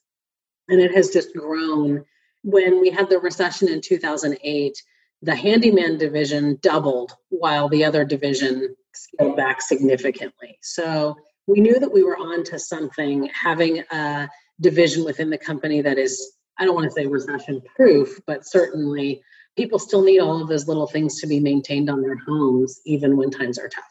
And 0.69 0.81
it 0.81 0.95
has 0.95 1.11
just 1.11 1.35
grown. 1.35 2.05
When 2.43 2.81
we 2.81 2.91
had 2.91 3.09
the 3.09 3.19
recession 3.19 3.69
in 3.69 3.81
2008, 3.81 4.83
the 5.23 5.35
handyman 5.35 5.99
division 5.99 6.59
doubled 6.63 7.13
while 7.29 7.69
the 7.69 7.85
other 7.85 8.05
division 8.05 8.75
scaled 8.95 9.37
back 9.37 9.63
significantly. 9.63 10.59
So 10.63 11.17
we 11.47 11.61
knew 11.61 11.79
that 11.79 11.93
we 11.93 12.03
were 12.03 12.17
on 12.17 12.45
to 12.45 12.59
something, 12.59 13.29
having 13.33 13.85
a 13.91 14.29
division 14.61 15.05
within 15.05 15.31
the 15.31 15.39
company 15.39 15.81
that 15.83 15.99
is, 15.99 16.35
I 16.59 16.65
don't 16.65 16.75
want 16.75 16.87
to 16.87 16.93
say 16.93 17.07
recession 17.07 17.63
proof, 17.77 18.21
but 18.27 18.47
certainly 18.47 19.23
people 19.57 19.79
still 19.79 20.03
need 20.03 20.21
all 20.21 20.41
of 20.41 20.49
those 20.49 20.69
little 20.69 20.87
things 20.87 21.21
to 21.21 21.27
be 21.27 21.41
maintained 21.41 21.91
on 21.91 22.03
their 22.03 22.17
homes, 22.17 22.81
even 22.85 23.17
when 23.17 23.31
times 23.31 23.59
are 23.59 23.69
tough. 23.69 23.85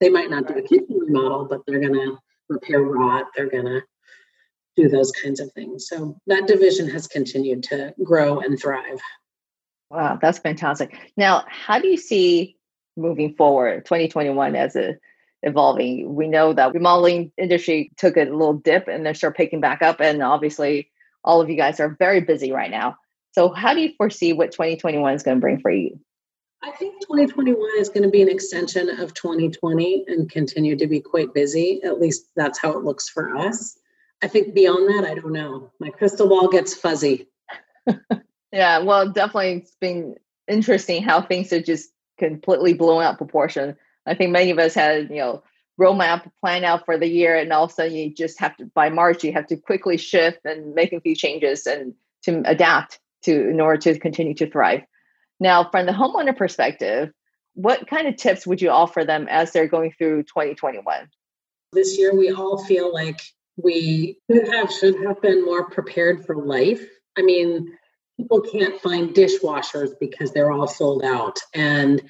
They 0.00 0.08
might 0.08 0.30
not 0.30 0.46
do 0.46 0.54
a 0.54 0.62
kitchen 0.62 0.86
remodel, 0.98 1.46
but 1.46 1.60
they're 1.66 1.80
going 1.80 1.94
to 1.94 2.18
repair 2.48 2.80
rot, 2.80 3.26
they're 3.36 3.50
going 3.50 3.66
to 3.66 3.82
do 4.78 4.88
those 4.88 5.10
kinds 5.12 5.40
of 5.40 5.52
things. 5.52 5.88
So 5.88 6.16
that 6.26 6.46
division 6.46 6.88
has 6.90 7.06
continued 7.06 7.64
to 7.64 7.94
grow 8.04 8.40
and 8.40 8.58
thrive. 8.58 9.00
Wow, 9.90 10.18
that's 10.20 10.38
fantastic. 10.38 10.94
Now, 11.16 11.44
how 11.48 11.78
do 11.80 11.88
you 11.88 11.96
see 11.96 12.56
moving 12.96 13.34
forward 13.34 13.84
2021 13.84 14.54
as 14.54 14.76
a 14.76 14.96
evolving? 15.42 16.14
We 16.14 16.28
know 16.28 16.52
that 16.52 16.74
remodeling 16.74 17.32
industry 17.36 17.90
took 17.96 18.16
a 18.16 18.24
little 18.24 18.54
dip 18.54 18.86
and 18.86 19.04
they're 19.04 19.14
start 19.14 19.36
picking 19.36 19.60
back 19.60 19.82
up, 19.82 20.00
and 20.00 20.22
obviously 20.22 20.90
all 21.24 21.40
of 21.40 21.50
you 21.50 21.56
guys 21.56 21.80
are 21.80 21.96
very 21.98 22.20
busy 22.20 22.52
right 22.52 22.70
now. 22.70 22.96
So, 23.32 23.50
how 23.50 23.74
do 23.74 23.80
you 23.80 23.92
foresee 23.96 24.32
what 24.32 24.52
2021 24.52 25.14
is 25.14 25.22
going 25.22 25.38
to 25.38 25.40
bring 25.40 25.60
for 25.60 25.70
you? 25.70 25.98
I 26.62 26.72
think 26.72 27.00
2021 27.02 27.58
is 27.78 27.88
going 27.88 28.02
to 28.02 28.10
be 28.10 28.20
an 28.20 28.28
extension 28.28 28.90
of 28.90 29.14
2020 29.14 30.04
and 30.08 30.28
continue 30.28 30.76
to 30.76 30.86
be 30.86 31.00
quite 31.00 31.32
busy. 31.32 31.80
At 31.84 32.00
least 32.00 32.26
that's 32.34 32.58
how 32.58 32.72
it 32.72 32.84
looks 32.84 33.08
for 33.08 33.36
us. 33.36 33.78
I 34.22 34.28
think 34.28 34.54
beyond 34.54 34.88
that, 34.88 35.08
I 35.08 35.14
don't 35.14 35.32
know. 35.32 35.70
My 35.80 35.90
crystal 35.90 36.28
ball 36.28 36.48
gets 36.48 36.74
fuzzy. 36.74 37.28
Yeah, 38.52 38.78
well, 38.80 39.10
definitely 39.10 39.54
it's 39.54 39.76
been 39.80 40.16
interesting 40.46 41.02
how 41.02 41.20
things 41.20 41.52
are 41.52 41.62
just 41.62 41.90
completely 42.18 42.72
blown 42.72 43.02
out 43.02 43.18
proportion. 43.18 43.76
I 44.06 44.14
think 44.14 44.32
many 44.32 44.50
of 44.50 44.58
us 44.58 44.74
had, 44.74 45.10
you 45.10 45.16
know, 45.16 45.42
roadmap 45.78 46.30
plan 46.40 46.64
out 46.64 46.84
for 46.84 46.98
the 46.98 47.06
year, 47.06 47.36
and 47.36 47.52
all 47.52 47.64
of 47.64 47.70
a 47.70 47.74
sudden 47.74 47.92
you 47.92 48.12
just 48.12 48.40
have 48.40 48.56
to 48.56 48.66
by 48.66 48.88
March 48.88 49.22
you 49.22 49.32
have 49.32 49.46
to 49.48 49.56
quickly 49.56 49.96
shift 49.96 50.40
and 50.44 50.74
make 50.74 50.92
a 50.92 51.00
few 51.00 51.14
changes 51.14 51.66
and 51.66 51.94
to 52.22 52.42
adapt 52.46 52.98
to 53.22 53.48
in 53.48 53.60
order 53.60 53.80
to 53.80 53.98
continue 53.98 54.34
to 54.34 54.50
thrive. 54.50 54.82
Now, 55.40 55.68
from 55.70 55.86
the 55.86 55.92
homeowner 55.92 56.36
perspective, 56.36 57.12
what 57.54 57.86
kind 57.86 58.08
of 58.08 58.16
tips 58.16 58.46
would 58.46 58.62
you 58.62 58.70
offer 58.70 59.04
them 59.04 59.28
as 59.28 59.52
they're 59.52 59.68
going 59.68 59.92
through 59.92 60.24
2021? 60.24 61.08
This 61.72 61.98
year, 61.98 62.16
we 62.16 62.32
all 62.32 62.64
feel 62.64 62.92
like 62.92 63.20
we 63.62 64.18
could 64.30 64.48
have 64.48 64.72
should 64.72 65.04
have 65.04 65.20
been 65.20 65.44
more 65.44 65.68
prepared 65.68 66.24
for 66.24 66.36
life. 66.36 66.82
I 67.16 67.22
mean, 67.22 67.76
people 68.16 68.40
can't 68.40 68.80
find 68.80 69.14
dishwashers 69.14 69.90
because 70.00 70.32
they're 70.32 70.52
all 70.52 70.68
sold 70.68 71.04
out. 71.04 71.38
And 71.54 72.02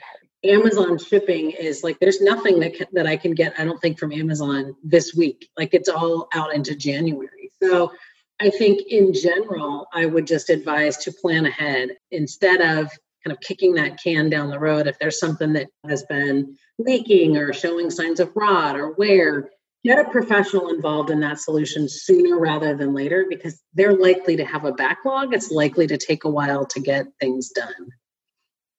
amazon 0.45 0.97
shipping 0.97 1.51
is 1.51 1.83
like 1.83 1.99
there's 1.99 2.21
nothing 2.21 2.61
that 2.61 2.73
can, 2.73 2.87
that 2.93 3.09
i 3.09 3.17
can 3.17 3.35
get 3.35 3.53
i 3.59 3.65
don't 3.65 3.81
think 3.81 3.99
from 3.99 4.13
amazon 4.13 4.75
this 4.85 5.15
week. 5.15 5.49
Like 5.57 5.75
it's 5.75 5.89
all 5.89 6.29
out 6.35 6.55
into 6.55 6.77
january. 6.77 7.51
So 7.61 7.93
i 8.41 8.51
think 8.51 8.87
in 8.89 9.13
general 9.13 9.89
i 9.93 10.07
would 10.07 10.27
just 10.27 10.51
advise 10.51 10.97
to 10.99 11.13
plan 11.13 11.47
ahead. 11.47 11.97
Instead 12.11 12.61
of 12.61 12.89
kind 13.25 13.37
of 13.37 13.41
kicking 13.41 13.75
that 13.75 14.01
can 14.01 14.31
down 14.31 14.49
the 14.51 14.61
road 14.61 14.87
if 14.87 14.99
there's 14.99 15.19
something 15.19 15.55
that 15.55 15.69
has 15.89 16.05
been 16.05 16.57
leaking 16.79 17.37
or 17.37 17.53
showing 17.53 17.91
signs 17.91 18.21
of 18.21 18.31
rot 18.37 18.79
or 18.79 18.93
wear 18.93 19.51
get 19.85 19.99
a 19.99 20.11
professional 20.11 20.71
involved 20.71 21.11
in 21.11 21.21
that 21.21 21.39
solution 21.39 21.89
sooner 21.89 22.39
rather 22.39 22.77
than 22.77 22.95
later 22.95 23.27
because 23.29 23.63
they're 23.75 23.97
likely 23.97 24.37
to 24.37 24.45
have 24.45 24.65
a 24.65 24.73
backlog. 24.73 25.33
It's 25.33 25.51
likely 25.51 25.87
to 25.87 25.97
take 25.97 26.25
a 26.25 26.31
while 26.31 26.67
to 26.67 26.81
get 26.81 27.07
things 27.21 27.51
done. 27.51 27.91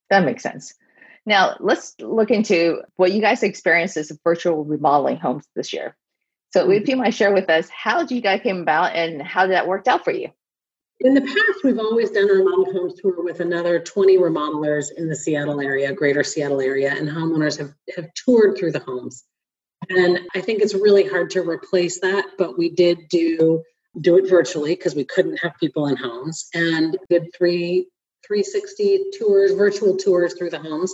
That 0.09 0.25
makes 0.25 0.43
sense. 0.43 0.73
Now, 1.25 1.57
let's 1.59 1.95
look 1.99 2.31
into 2.31 2.81
what 2.95 3.11
you 3.11 3.21
guys 3.21 3.43
experienced 3.43 3.97
as 3.97 4.11
virtual 4.23 4.65
remodeling 4.65 5.17
homes 5.17 5.45
this 5.55 5.73
year. 5.73 5.95
So 6.51 6.69
if 6.71 6.83
mm-hmm. 6.83 6.89
you 6.89 6.97
might 6.97 7.13
share 7.13 7.33
with 7.33 7.49
us, 7.49 7.69
how 7.69 7.99
did 7.99 8.11
you 8.11 8.21
guys 8.21 8.41
came 8.41 8.61
about 8.61 8.95
and 8.95 9.21
how 9.21 9.45
did 9.45 9.53
that 9.53 9.67
work 9.67 9.87
out 9.87 10.03
for 10.03 10.11
you? 10.11 10.29
In 11.01 11.13
the 11.13 11.21
past, 11.21 11.63
we've 11.63 11.79
always 11.79 12.11
done 12.11 12.29
our 12.29 12.43
model 12.43 12.73
home 12.73 12.91
tour 12.99 13.23
with 13.23 13.39
another 13.39 13.79
20 13.79 14.17
remodelers 14.17 14.87
in 14.97 15.07
the 15.07 15.15
Seattle 15.15 15.61
area, 15.61 15.93
greater 15.93 16.23
Seattle 16.23 16.59
area, 16.59 16.93
and 16.93 17.07
homeowners 17.07 17.57
have, 17.57 17.73
have 17.95 18.09
toured 18.15 18.57
through 18.57 18.73
the 18.73 18.79
homes. 18.79 19.23
And 19.89 20.19
I 20.35 20.41
think 20.41 20.61
it's 20.61 20.75
really 20.75 21.07
hard 21.07 21.31
to 21.31 21.41
replace 21.41 21.99
that, 22.01 22.25
but 22.37 22.57
we 22.57 22.69
did 22.69 23.09
do 23.09 23.63
do 23.99 24.17
it 24.17 24.29
virtually 24.29 24.75
because 24.75 24.95
we 24.95 25.03
couldn't 25.03 25.37
have 25.37 25.57
people 25.59 25.87
in 25.87 25.97
homes 25.97 26.47
and 26.53 26.97
did 27.09 27.33
three 27.35 27.87
360 28.27 29.05
tours, 29.17 29.53
virtual 29.53 29.97
tours 29.97 30.35
through 30.35 30.51
the 30.51 30.59
homes. 30.59 30.93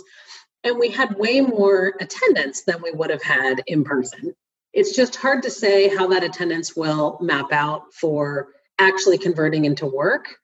And 0.64 0.78
we 0.78 0.90
had 0.90 1.16
way 1.16 1.40
more 1.40 1.94
attendance 2.00 2.62
than 2.62 2.80
we 2.82 2.90
would 2.92 3.10
have 3.10 3.22
had 3.22 3.62
in 3.66 3.84
person. 3.84 4.34
It's 4.72 4.96
just 4.96 5.16
hard 5.16 5.42
to 5.42 5.50
say 5.50 5.94
how 5.94 6.08
that 6.08 6.24
attendance 6.24 6.74
will 6.74 7.18
map 7.20 7.52
out 7.52 7.92
for 7.94 8.48
actually 8.78 9.18
converting 9.18 9.64
into 9.64 9.86
work 9.86 10.36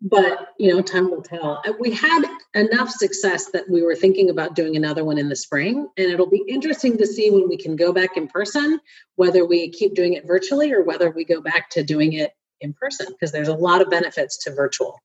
but 0.00 0.48
you 0.58 0.72
know 0.72 0.82
time 0.82 1.10
will 1.10 1.22
tell 1.22 1.62
uh, 1.66 1.72
we 1.78 1.90
had 1.90 2.22
enough 2.54 2.90
success 2.90 3.50
that 3.52 3.68
we 3.68 3.82
were 3.82 3.94
thinking 3.94 4.30
about 4.30 4.54
doing 4.54 4.76
another 4.76 5.04
one 5.04 5.18
in 5.18 5.28
the 5.28 5.36
spring 5.36 5.88
and 5.96 6.10
it'll 6.10 6.28
be 6.28 6.44
interesting 6.48 6.98
to 6.98 7.06
see 7.06 7.30
when 7.30 7.48
we 7.48 7.56
can 7.56 7.76
go 7.76 7.92
back 7.92 8.16
in 8.16 8.28
person 8.28 8.80
whether 9.16 9.46
we 9.46 9.70
keep 9.70 9.94
doing 9.94 10.12
it 10.12 10.26
virtually 10.26 10.72
or 10.72 10.82
whether 10.82 11.10
we 11.10 11.24
go 11.24 11.40
back 11.40 11.70
to 11.70 11.82
doing 11.82 12.12
it 12.12 12.32
in 12.60 12.72
person 12.72 13.06
because 13.08 13.32
there's 13.32 13.48
a 13.48 13.54
lot 13.54 13.80
of 13.80 13.90
benefits 13.90 14.36
to 14.36 14.52
virtual 14.52 15.00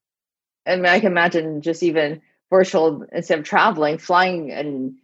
and 0.65 0.86
i 0.86 0.99
can 0.99 1.12
imagine 1.12 1.62
just 1.62 1.84
even 1.84 2.21
virtual 2.49 3.06
instead 3.12 3.39
of 3.39 3.45
traveling 3.45 3.97
flying 3.97 4.52
and 4.52 4.95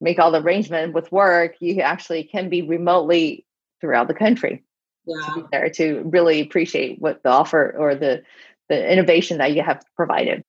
make 0.00 0.18
all 0.18 0.30
the 0.30 0.42
arrangement 0.42 0.92
with 0.92 1.10
work 1.10 1.56
you 1.60 1.80
actually 1.80 2.24
can 2.24 2.48
be 2.48 2.62
remotely 2.62 3.46
throughout 3.80 4.06
the 4.06 4.14
country 4.14 4.62
yeah. 5.06 5.16
to 5.26 5.34
be 5.34 5.46
there 5.50 5.70
to 5.70 6.02
really 6.04 6.40
appreciate 6.40 7.00
what 7.00 7.22
the 7.22 7.28
offer 7.28 7.74
or 7.76 7.94
the 7.94 8.22
the 8.70 8.90
innovation 8.90 9.38
that 9.38 9.52
you 9.52 9.62
have 9.62 9.82
provided. 9.96 10.42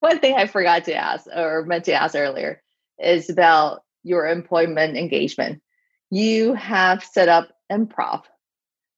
One 0.00 0.18
thing 0.18 0.34
I 0.34 0.46
forgot 0.46 0.84
to 0.84 0.94
ask 0.94 1.26
or 1.34 1.64
meant 1.64 1.84
to 1.84 1.92
ask 1.92 2.14
earlier 2.14 2.60
is 2.98 3.30
about 3.30 3.82
your 4.02 4.26
employment 4.26 4.96
engagement. 4.96 5.62
You 6.10 6.54
have 6.54 7.04
set 7.04 7.28
up 7.28 7.48
improv 7.72 8.22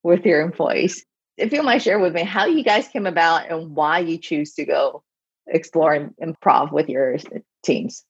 with 0.02 0.24
your 0.24 0.40
employees. 0.40 1.04
If 1.36 1.52
you 1.52 1.62
might 1.62 1.82
share 1.82 1.98
with 1.98 2.14
me 2.14 2.24
how 2.24 2.46
you 2.46 2.64
guys 2.64 2.88
came 2.88 3.06
about 3.06 3.50
and 3.50 3.76
why 3.76 4.00
you 4.00 4.18
choose 4.18 4.54
to 4.54 4.64
go 4.64 5.04
explore 5.46 6.10
improv 6.22 6.72
with 6.72 6.88
your 6.88 7.18
teams. 7.64 8.04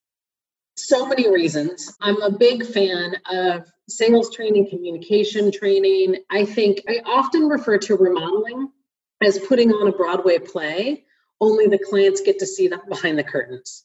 So 0.77 1.07
many 1.07 1.31
reasons. 1.31 1.95
I'm 2.01 2.21
a 2.23 2.31
big 2.31 2.65
fan 2.65 3.17
of 3.31 3.67
sales 3.89 4.35
training, 4.35 4.71
communication 4.71 5.51
training. 5.53 6.17
I 6.31 6.45
think 6.45 6.83
I 6.89 7.01
often 7.05 7.49
refer 7.49 7.79
to 7.79 7.97
remodeling 7.97 8.69
as 9.25 9.39
putting 9.39 9.73
on 9.73 9.89
a 9.89 9.93
Broadway 9.93 10.39
play, 10.39 11.05
only 11.41 11.67
the 11.67 11.79
clients 11.79 12.21
get 12.21 12.39
to 12.39 12.47
see 12.47 12.69
that 12.69 12.89
behind 12.89 13.19
the 13.19 13.25
curtains 13.25 13.85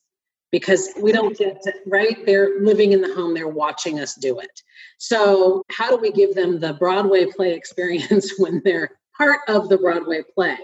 because 0.51 0.89
we 1.01 1.11
don't 1.11 1.37
get 1.37 1.61
to, 1.63 1.73
right? 1.85 2.25
They're 2.25 2.59
living 2.61 2.93
in 2.93 3.01
the 3.01 3.13
home, 3.13 3.33
they're 3.33 3.47
watching 3.47 3.99
us 3.99 4.15
do 4.15 4.39
it. 4.39 4.61
So, 4.97 5.63
how 5.69 5.89
do 5.89 5.97
we 5.97 6.11
give 6.11 6.35
them 6.35 6.59
the 6.59 6.73
Broadway 6.73 7.25
play 7.25 7.53
experience 7.53 8.33
when 8.37 8.61
they're 8.63 8.91
part 9.17 9.41
of 9.47 9.69
the 9.69 9.77
Broadway 9.77 10.21
play? 10.33 10.57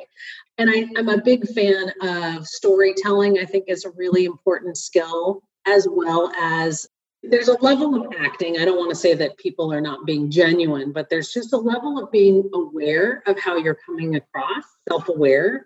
And 0.57 0.69
I, 0.69 0.87
I'm 0.97 1.09
a 1.09 1.21
big 1.21 1.47
fan 1.49 1.91
of 2.01 2.47
storytelling, 2.47 3.39
I 3.39 3.45
think 3.45 3.65
is 3.67 3.85
a 3.85 3.91
really 3.91 4.25
important 4.25 4.77
skill, 4.77 5.41
as 5.65 5.87
well 5.89 6.31
as 6.39 6.87
there's 7.23 7.47
a 7.47 7.57
level 7.61 7.95
of 7.95 8.13
acting. 8.19 8.59
I 8.59 8.65
don't 8.65 8.77
want 8.77 8.89
to 8.89 8.95
say 8.95 9.13
that 9.13 9.37
people 9.37 9.71
are 9.73 9.81
not 9.81 10.05
being 10.05 10.29
genuine, 10.29 10.91
but 10.91 11.09
there's 11.09 11.31
just 11.31 11.53
a 11.53 11.57
level 11.57 12.03
of 12.03 12.11
being 12.11 12.49
aware 12.53 13.23
of 13.25 13.39
how 13.39 13.55
you're 13.57 13.77
coming 13.85 14.15
across, 14.15 14.63
self 14.89 15.07
aware, 15.07 15.65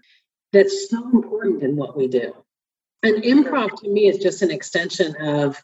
that's 0.54 0.90
so 0.90 1.04
important 1.10 1.64
in 1.64 1.76
what 1.76 1.98
we 1.98 2.08
do. 2.08 2.34
And 3.04 3.24
improv 3.24 3.80
to 3.82 3.90
me 3.90 4.08
is 4.08 4.20
just 4.20 4.42
an 4.44 4.52
extension 4.52 5.16
of, 5.20 5.62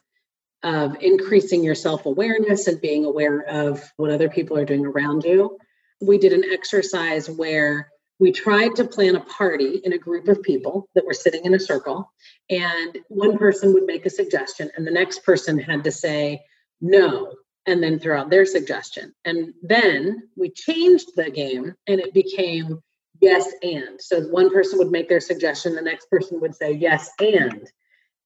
of 0.62 1.00
increasing 1.00 1.62
your 1.62 1.76
self 1.76 2.06
awareness 2.06 2.66
and 2.66 2.80
being 2.80 3.04
aware 3.04 3.40
of 3.40 3.82
what 3.96 4.10
other 4.10 4.28
people 4.28 4.58
are 4.58 4.64
doing 4.64 4.84
around 4.84 5.24
you. 5.24 5.58
We 6.00 6.18
did 6.18 6.32
an 6.32 6.44
exercise 6.52 7.30
where 7.30 7.90
we 8.18 8.32
tried 8.32 8.76
to 8.76 8.84
plan 8.84 9.16
a 9.16 9.20
party 9.20 9.80
in 9.84 9.92
a 9.92 9.98
group 9.98 10.28
of 10.28 10.42
people 10.42 10.88
that 10.94 11.04
were 11.04 11.14
sitting 11.14 11.44
in 11.44 11.54
a 11.54 11.60
circle 11.60 12.12
and 12.48 12.98
one 13.08 13.36
person 13.38 13.72
would 13.74 13.84
make 13.84 14.06
a 14.06 14.10
suggestion 14.10 14.70
and 14.76 14.86
the 14.86 14.92
next 14.92 15.24
person 15.24 15.58
had 15.58 15.84
to 15.84 15.90
say 15.90 16.40
no 16.80 17.34
and 17.66 17.82
then 17.82 17.98
throw 17.98 18.20
out 18.20 18.30
their 18.30 18.46
suggestion. 18.46 19.12
And 19.24 19.54
then 19.62 20.28
we 20.36 20.50
changed 20.50 21.16
the 21.16 21.30
game 21.30 21.74
and 21.86 22.00
it 22.00 22.14
became 22.14 22.80
yes 23.20 23.50
and. 23.62 24.00
So 24.00 24.20
one 24.28 24.50
person 24.52 24.78
would 24.78 24.90
make 24.90 25.08
their 25.08 25.20
suggestion 25.20 25.74
the 25.74 25.82
next 25.82 26.10
person 26.10 26.40
would 26.40 26.54
say 26.54 26.72
yes 26.72 27.10
and. 27.18 27.68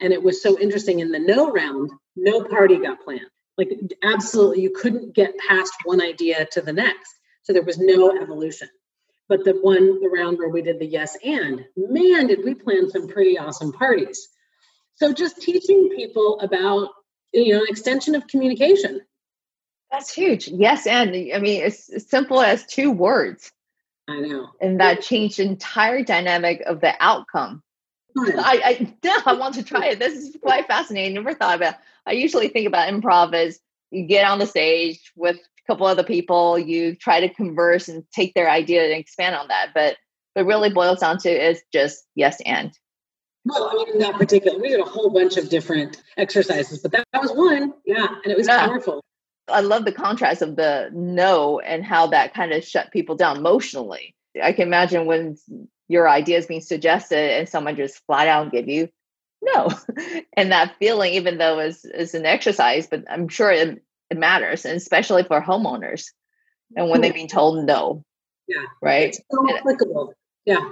And 0.01 0.12
it 0.12 0.22
was 0.22 0.42
so 0.42 0.59
interesting 0.59 1.01
in 1.01 1.11
the 1.11 1.18
no 1.18 1.51
round 1.51 1.90
no 2.14 2.44
party 2.44 2.77
got 2.77 3.03
planned. 3.03 3.31
Like 3.57 3.70
absolutely 4.03 4.62
you 4.62 4.70
couldn't 4.70 5.14
get 5.14 5.38
past 5.48 5.72
one 5.85 6.03
idea 6.03 6.46
to 6.53 6.61
the 6.61 6.72
next. 6.72 7.14
So 7.42 7.53
there 7.53 7.62
was 7.62 7.79
no 7.79 8.20
evolution 8.20 8.68
but 9.29 9.45
the 9.45 9.53
one 9.53 10.01
the 10.01 10.09
round 10.09 10.38
where 10.38 10.49
we 10.49 10.62
did 10.62 10.79
the 10.79 10.87
yes 10.87 11.17
and 11.23 11.64
man 11.77 12.27
did 12.27 12.45
we 12.45 12.55
plan 12.55 12.88
some 12.91 13.09
pretty 13.09 13.38
awesome 13.38 13.73
parties. 13.73 14.29
So 14.95 15.12
just 15.12 15.41
teaching 15.41 15.91
people 15.95 16.41
about 16.41 16.91
you 17.33 17.55
know 17.55 17.61
an 17.61 17.67
extension 17.69 18.14
of 18.14 18.27
communication. 18.27 19.01
That's 19.91 20.12
huge. 20.12 20.49
Yes 20.49 20.87
and 20.87 21.11
i 21.11 21.38
mean 21.38 21.62
it's 21.62 21.88
as 21.91 22.09
simple 22.09 22.41
as 22.41 22.67
two 22.67 22.91
words. 22.91 23.53
I 24.09 24.21
know. 24.21 24.49
And 24.61 24.81
that 24.81 25.03
changed 25.03 25.38
the 25.38 25.43
entire 25.43 26.03
dynamic 26.03 26.62
of 26.62 26.81
the 26.81 26.95
outcome. 26.99 27.62
I, 28.17 28.88
I 29.05 29.23
I 29.27 29.35
want 29.35 29.55
to 29.57 29.62
try 29.62 29.87
it. 29.87 29.99
This 29.99 30.14
is 30.14 30.37
quite 30.41 30.67
fascinating. 30.67 31.14
Never 31.14 31.35
thought 31.35 31.57
about. 31.57 31.75
I 32.07 32.12
usually 32.12 32.49
think 32.49 32.67
about 32.67 32.93
improv 32.93 33.35
as 33.35 33.61
you 33.91 34.07
get 34.07 34.27
on 34.27 34.38
the 34.38 34.47
stage 34.47 35.12
with 35.14 35.38
couple 35.68 35.87
other 35.87 36.02
people 36.02 36.59
you 36.59 36.94
try 36.94 37.20
to 37.20 37.28
converse 37.28 37.88
and 37.88 38.04
take 38.12 38.35
their 38.35 38.50
idea 38.50 38.85
and 38.85 38.92
expand 38.92 39.37
on 39.37 39.48
that 39.48 39.68
but 39.74 39.96
but 40.35 40.46
really 40.46 40.70
boils 40.70 41.00
down 41.00 41.18
to 41.18 41.31
is 41.31 41.62
just 41.72 42.04
yes 42.14 42.40
and 42.44 42.72
well, 43.44 43.70
I 43.70 43.74
mean, 43.76 43.94
in 43.94 43.98
that 44.00 44.16
particular, 44.16 44.59
we 44.59 44.68
did 44.68 44.81
a 44.81 44.85
whole 44.85 45.09
bunch 45.09 45.38
of 45.38 45.48
different 45.48 46.02
exercises, 46.18 46.81
but 46.81 46.92
that, 46.92 47.07
that 47.12 47.22
was 47.22 47.33
one. 47.33 47.72
Yeah. 47.87 48.07
And 48.22 48.31
it 48.31 48.37
was 48.37 48.46
yeah. 48.46 48.66
powerful. 48.66 49.02
I 49.48 49.61
love 49.61 49.87
the 49.87 49.92
contrast 49.92 50.42
of 50.42 50.57
the 50.57 50.90
no 50.92 51.59
and 51.61 51.85
how 51.85 52.09
that 52.09 52.35
kind 52.35 52.52
of 52.52 52.62
shut 52.62 52.92
people 52.92 53.16
down 53.16 53.38
emotionally. 53.38 54.14
I 54.42 54.52
can 54.52 54.66
imagine 54.66 55.07
when 55.07 55.38
your 55.88 56.09
idea 56.09 56.37
is 56.37 56.46
being 56.46 56.61
suggested 56.61 57.38
and 57.38 57.48
someone 57.48 57.76
just 57.76 58.04
flat 58.07 58.28
out 58.28 58.52
give 58.52 58.68
you 58.68 58.90
no. 59.40 59.68
and 60.37 60.52
that 60.52 60.76
feeling, 60.78 61.14
even 61.14 61.38
though 61.38 61.61
is 61.61 61.85
is 61.85 62.14
an 62.14 62.26
exercise, 62.26 62.87
but 62.87 63.04
I'm 63.09 63.28
sure 63.28 63.50
it 63.50 63.83
it 64.11 64.18
matters, 64.18 64.64
and 64.64 64.77
especially 64.77 65.23
for 65.23 65.40
homeowners. 65.40 66.07
And 66.77 66.90
when 66.90 67.01
they've 67.01 67.14
been 67.14 67.29
told 67.29 67.64
no, 67.64 68.05
yeah, 68.47 68.64
right, 68.83 69.09
it's 69.09 69.21
so 69.31 69.57
applicable. 69.57 70.14
Yeah. 70.44 70.71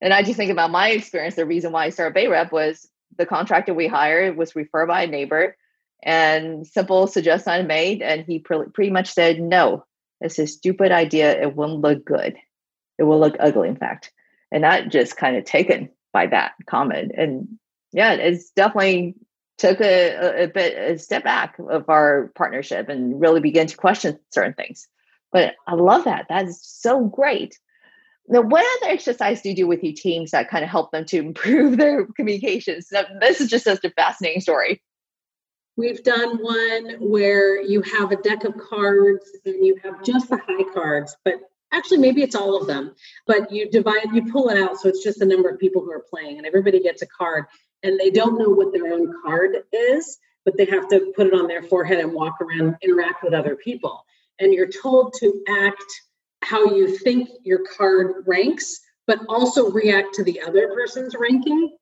And 0.00 0.14
I 0.14 0.22
just 0.22 0.36
think 0.36 0.50
about 0.50 0.70
my 0.70 0.90
experience. 0.90 1.34
The 1.34 1.44
reason 1.44 1.72
why 1.72 1.84
I 1.84 1.90
started 1.90 2.14
Bay 2.14 2.26
Rep 2.26 2.52
was 2.52 2.88
the 3.18 3.26
contractor 3.26 3.74
we 3.74 3.86
hired 3.86 4.36
was 4.36 4.56
referred 4.56 4.86
by 4.86 5.02
a 5.02 5.06
neighbor, 5.06 5.56
and 6.02 6.66
simple 6.66 7.06
suggestion 7.06 7.52
I 7.52 7.62
made, 7.62 8.02
and 8.02 8.24
he 8.24 8.38
pre- 8.38 8.70
pretty 8.72 8.90
much 8.90 9.12
said, 9.12 9.40
"No, 9.40 9.84
it's 10.20 10.38
a 10.38 10.46
stupid 10.46 10.92
idea. 10.92 11.40
It 11.40 11.54
won't 11.54 11.80
look 11.80 12.04
good. 12.04 12.36
It 12.98 13.02
will 13.04 13.20
look 13.20 13.36
ugly, 13.38 13.68
in 13.68 13.76
fact." 13.76 14.12
And 14.52 14.64
I 14.64 14.86
just 14.86 15.16
kind 15.16 15.36
of 15.36 15.44
taken 15.44 15.90
by 16.12 16.26
that 16.28 16.52
comment, 16.66 17.12
and 17.16 17.48
yeah, 17.92 18.12
it's 18.14 18.50
definitely 18.50 19.14
took 19.60 19.80
a, 19.80 20.44
a, 20.44 20.46
bit 20.48 20.76
a 20.76 20.98
step 20.98 21.22
back 21.22 21.56
of 21.58 21.88
our 21.88 22.32
partnership 22.34 22.88
and 22.88 23.20
really 23.20 23.40
began 23.40 23.66
to 23.66 23.76
question 23.76 24.18
certain 24.30 24.54
things. 24.54 24.88
But 25.32 25.54
I 25.66 25.74
love 25.74 26.04
that. 26.04 26.26
That 26.30 26.46
is 26.46 26.60
so 26.62 27.04
great. 27.04 27.58
Now, 28.26 28.40
what 28.40 28.64
other 28.82 28.92
exercise 28.92 29.42
do 29.42 29.50
you 29.50 29.56
do 29.56 29.66
with 29.66 29.84
your 29.84 29.92
teams 29.94 30.30
that 30.30 30.48
kind 30.48 30.64
of 30.64 30.70
help 30.70 30.92
them 30.92 31.04
to 31.06 31.18
improve 31.26 31.76
their 31.76 32.06
communications? 32.06 32.88
Now, 32.90 33.02
this 33.20 33.40
is 33.40 33.50
just 33.50 33.64
such 33.64 33.84
a 33.84 33.90
fascinating 33.90 34.40
story. 34.40 34.82
We've 35.76 36.02
done 36.02 36.38
one 36.38 36.96
where 36.98 37.60
you 37.60 37.82
have 37.82 38.12
a 38.12 38.16
deck 38.16 38.44
of 38.44 38.56
cards 38.56 39.30
and 39.44 39.64
you 39.64 39.76
have 39.84 40.02
just 40.02 40.28
the 40.28 40.36
high 40.36 40.64
cards, 40.74 41.16
but 41.24 41.34
actually 41.72 41.98
maybe 41.98 42.22
it's 42.22 42.34
all 42.34 42.60
of 42.60 42.66
them, 42.66 42.94
but 43.26 43.52
you 43.52 43.70
divide, 43.70 44.08
you 44.12 44.30
pull 44.30 44.48
it 44.48 44.58
out 44.58 44.78
so 44.78 44.88
it's 44.88 45.02
just 45.02 45.18
the 45.18 45.26
number 45.26 45.48
of 45.48 45.58
people 45.58 45.82
who 45.82 45.92
are 45.92 46.04
playing 46.10 46.38
and 46.38 46.46
everybody 46.46 46.82
gets 46.82 47.02
a 47.02 47.06
card 47.06 47.46
and 47.82 47.98
they 47.98 48.10
don't 48.10 48.38
know 48.38 48.50
what 48.50 48.72
their 48.72 48.92
own 48.92 49.12
card 49.24 49.56
is, 49.72 50.18
but 50.44 50.56
they 50.56 50.64
have 50.66 50.88
to 50.88 51.12
put 51.16 51.26
it 51.26 51.34
on 51.34 51.46
their 51.46 51.62
forehead 51.62 51.98
and 51.98 52.12
walk 52.12 52.40
around, 52.40 52.76
interact 52.82 53.22
with 53.22 53.34
other 53.34 53.56
people. 53.56 54.04
And 54.38 54.52
you're 54.52 54.68
told 54.68 55.14
to 55.20 55.42
act 55.48 55.84
how 56.42 56.64
you 56.74 56.96
think 56.98 57.28
your 57.44 57.60
card 57.76 58.24
ranks, 58.26 58.80
but 59.06 59.20
also 59.28 59.70
react 59.70 60.14
to 60.14 60.24
the 60.24 60.40
other 60.40 60.68
person's 60.68 61.14
ranking. 61.18 61.76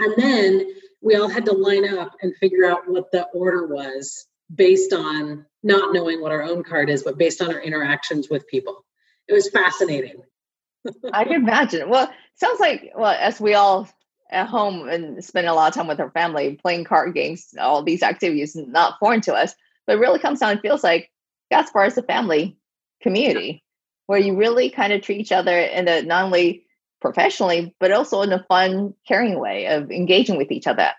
And 0.00 0.14
then 0.16 0.66
we 1.02 1.16
all 1.16 1.28
had 1.28 1.44
to 1.46 1.52
line 1.52 1.96
up 1.96 2.12
and 2.22 2.34
figure 2.36 2.64
out 2.64 2.88
what 2.88 3.10
the 3.12 3.26
order 3.34 3.66
was 3.66 4.26
based 4.54 4.92
on 4.92 5.44
not 5.62 5.92
knowing 5.92 6.20
what 6.20 6.32
our 6.32 6.42
own 6.42 6.62
card 6.62 6.88
is, 6.88 7.02
but 7.02 7.18
based 7.18 7.42
on 7.42 7.52
our 7.52 7.60
interactions 7.60 8.28
with 8.30 8.46
people. 8.48 8.84
It 9.28 9.34
was 9.34 9.50
fascinating. 9.50 10.22
I 11.12 11.24
can 11.24 11.34
imagine. 11.34 11.88
Well, 11.88 12.10
sounds 12.36 12.60
like 12.60 12.92
well, 12.96 13.16
as 13.18 13.40
we 13.40 13.54
all 13.54 13.88
at 14.30 14.48
home 14.48 14.88
and 14.88 15.24
spend 15.24 15.46
a 15.46 15.54
lot 15.54 15.68
of 15.68 15.74
time 15.74 15.86
with 15.86 16.00
our 16.00 16.10
family 16.10 16.58
playing 16.60 16.84
card 16.84 17.14
games, 17.14 17.54
all 17.58 17.82
these 17.82 18.02
activities 18.02 18.56
not 18.56 18.98
foreign 18.98 19.20
to 19.22 19.34
us, 19.34 19.54
but 19.86 19.96
it 19.96 20.00
really 20.00 20.18
comes 20.18 20.40
down 20.40 20.52
and 20.52 20.60
feels 20.60 20.84
like 20.84 21.10
part 21.50 21.88
of 21.88 21.94
the 21.94 22.02
family 22.02 22.58
community 23.00 23.64
where 24.06 24.18
you 24.18 24.36
really 24.36 24.70
kind 24.70 24.92
of 24.92 25.02
treat 25.02 25.20
each 25.20 25.32
other 25.32 25.58
in 25.58 25.88
a 25.88 26.02
not 26.02 26.24
only 26.24 26.64
professionally, 27.00 27.74
but 27.78 27.92
also 27.92 28.22
in 28.22 28.32
a 28.32 28.44
fun, 28.44 28.94
caring 29.06 29.38
way 29.38 29.66
of 29.66 29.90
engaging 29.90 30.36
with 30.36 30.50
each 30.50 30.66
other. 30.66 30.90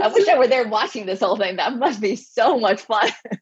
I 0.00 0.08
wish 0.08 0.28
I 0.28 0.38
were 0.38 0.46
there 0.46 0.68
watching 0.68 1.06
this 1.06 1.20
whole 1.20 1.36
thing. 1.36 1.56
That 1.56 1.76
must 1.76 2.00
be 2.00 2.16
so 2.16 2.58
much 2.58 2.82
fun. 2.82 3.10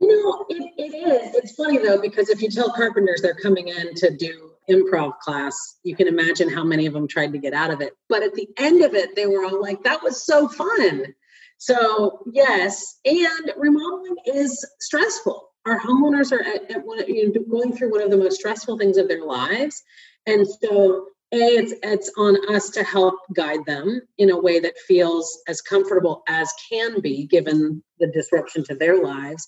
You 0.00 0.08
know, 0.20 0.46
it, 0.48 0.72
it 0.78 0.96
is. 0.96 1.34
It's 1.36 1.54
funny 1.54 1.78
though, 1.78 2.00
because 2.00 2.28
if 2.28 2.42
you 2.42 2.50
tell 2.50 2.72
carpenters 2.72 3.22
they're 3.22 3.36
coming 3.36 3.68
in 3.68 3.94
to 3.94 4.10
do 4.10 4.51
improv 4.70 5.18
class, 5.18 5.54
you 5.82 5.96
can 5.96 6.08
imagine 6.08 6.48
how 6.48 6.64
many 6.64 6.86
of 6.86 6.92
them 6.92 7.08
tried 7.08 7.32
to 7.32 7.38
get 7.38 7.52
out 7.52 7.70
of 7.70 7.80
it. 7.80 7.92
But 8.08 8.22
at 8.22 8.34
the 8.34 8.48
end 8.56 8.82
of 8.82 8.94
it, 8.94 9.16
they 9.16 9.26
were 9.26 9.44
all 9.44 9.60
like, 9.60 9.82
that 9.84 10.02
was 10.02 10.24
so 10.24 10.48
fun. 10.48 11.14
So, 11.58 12.24
yes, 12.32 12.98
and 13.04 13.52
remodeling 13.56 14.16
is 14.26 14.64
stressful. 14.80 15.48
Our 15.64 15.78
homeowners 15.78 16.32
are 16.32 16.42
at, 16.42 16.70
at 16.70 16.84
one, 16.84 17.06
you 17.06 17.32
know, 17.32 17.42
going 17.48 17.76
through 17.76 17.92
one 17.92 18.02
of 18.02 18.10
the 18.10 18.16
most 18.16 18.40
stressful 18.40 18.78
things 18.78 18.96
of 18.96 19.06
their 19.06 19.24
lives. 19.24 19.80
And 20.26 20.46
so, 20.46 21.06
A, 21.32 21.36
it's, 21.36 21.72
it's 21.82 22.10
on 22.16 22.36
us 22.54 22.70
to 22.70 22.82
help 22.82 23.14
guide 23.34 23.64
them 23.64 24.02
in 24.18 24.30
a 24.30 24.40
way 24.40 24.58
that 24.58 24.78
feels 24.88 25.40
as 25.46 25.60
comfortable 25.60 26.24
as 26.28 26.52
can 26.68 27.00
be 27.00 27.26
given 27.26 27.82
the 28.00 28.08
disruption 28.08 28.64
to 28.64 28.74
their 28.74 29.02
lives. 29.02 29.46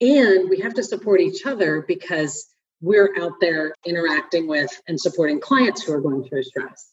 And 0.00 0.48
we 0.48 0.60
have 0.60 0.74
to 0.74 0.84
support 0.84 1.20
each 1.20 1.44
other 1.44 1.84
because 1.88 2.46
we're 2.80 3.14
out 3.20 3.34
there 3.40 3.74
interacting 3.84 4.46
with 4.46 4.70
and 4.86 5.00
supporting 5.00 5.40
clients 5.40 5.82
who 5.82 5.92
are 5.92 6.00
going 6.00 6.24
through 6.24 6.44
stress. 6.44 6.92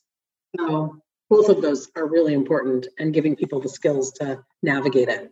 So 0.58 0.98
both 1.30 1.50
of 1.50 1.62
those 1.62 1.90
are 1.96 2.08
really 2.08 2.34
important 2.34 2.88
and 3.00 3.14
giving 3.14 3.36
people 3.36 3.60
the 3.60 3.70
skills 3.70 4.12
to 4.14 4.40
navigate 4.64 5.10
it. 5.10 5.32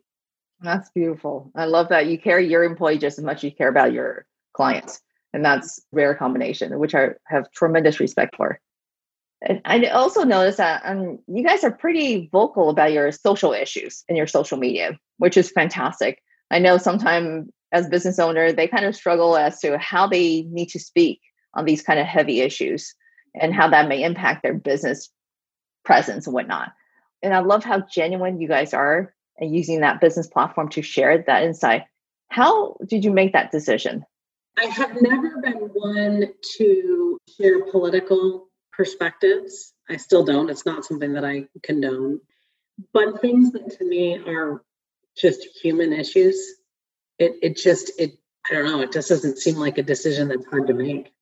That's 0.61 0.89
beautiful. 0.91 1.51
I 1.55 1.65
love 1.65 1.89
that 1.89 2.07
you 2.07 2.17
care 2.17 2.39
your 2.39 2.63
employee 2.63 2.97
just 2.97 3.17
as 3.17 3.23
much 3.23 3.37
as 3.37 3.43
you 3.45 3.51
care 3.51 3.67
about 3.67 3.93
your 3.93 4.25
clients. 4.53 5.01
And 5.33 5.43
that's 5.43 5.81
rare 5.91 6.15
combination, 6.15 6.77
which 6.79 6.93
I 6.95 7.09
have 7.25 7.51
tremendous 7.51 7.99
respect 7.99 8.35
for. 8.35 8.59
And 9.41 9.61
I 9.65 9.87
also 9.87 10.23
noticed 10.23 10.59
that 10.59 10.83
um, 10.85 11.19
you 11.27 11.43
guys 11.43 11.63
are 11.63 11.71
pretty 11.71 12.29
vocal 12.31 12.69
about 12.69 12.93
your 12.93 13.11
social 13.11 13.51
issues 13.51 14.03
in 14.07 14.15
your 14.15 14.27
social 14.27 14.57
media, 14.57 14.97
which 15.17 15.35
is 15.35 15.51
fantastic. 15.51 16.21
I 16.49 16.59
know 16.59 16.77
sometimes 16.77 17.49
as 17.73 17.89
business 17.89 18.19
owner, 18.19 18.53
they 18.53 18.67
kind 18.67 18.85
of 18.85 18.95
struggle 18.95 19.35
as 19.35 19.59
to 19.59 19.77
how 19.79 20.07
they 20.07 20.43
need 20.43 20.69
to 20.69 20.79
speak 20.79 21.19
on 21.55 21.65
these 21.65 21.81
kind 21.81 21.99
of 21.99 22.05
heavy 22.05 22.39
issues 22.39 22.93
and 23.33 23.53
how 23.53 23.67
that 23.67 23.89
may 23.89 24.03
impact 24.03 24.43
their 24.43 24.53
business 24.53 25.09
presence 25.83 26.27
and 26.27 26.35
whatnot. 26.35 26.71
And 27.23 27.33
I 27.33 27.39
love 27.39 27.63
how 27.63 27.81
genuine 27.81 28.39
you 28.39 28.47
guys 28.47 28.75
are 28.75 29.13
and 29.39 29.55
using 29.55 29.81
that 29.81 29.99
business 29.99 30.27
platform 30.27 30.69
to 30.69 30.83
share 30.83 31.17
that 31.17 31.43
insight. 31.43 31.83
How 32.29 32.77
did 32.85 33.03
you 33.03 33.11
make 33.11 33.33
that 33.33 33.51
decision? 33.51 34.05
I 34.57 34.65
have 34.65 35.01
never 35.01 35.41
been 35.41 35.69
one 35.73 36.27
to 36.57 37.17
share 37.37 37.65
political 37.71 38.49
perspectives. 38.71 39.73
I 39.89 39.97
still 39.97 40.23
don't. 40.23 40.51
It's 40.51 40.65
not 40.65 40.85
something 40.85 41.13
that 41.13 41.25
I 41.25 41.47
condone. 41.63 42.19
But 42.93 43.19
things 43.19 43.51
that 43.53 43.71
to 43.79 43.85
me 43.85 44.19
are 44.27 44.63
just 45.17 45.47
human 45.61 45.91
issues 45.91 46.37
it 47.19 47.33
it 47.41 47.57
just 47.57 47.91
it 47.99 48.17
I 48.49 48.53
don't 48.53 48.65
know, 48.65 48.81
it 48.81 48.91
just 48.91 49.09
doesn't 49.09 49.37
seem 49.37 49.55
like 49.55 49.77
a 49.77 49.83
decision 49.83 50.27
that's 50.27 50.45
hard 50.45 50.67
to 50.67 50.73
make. 50.73 51.13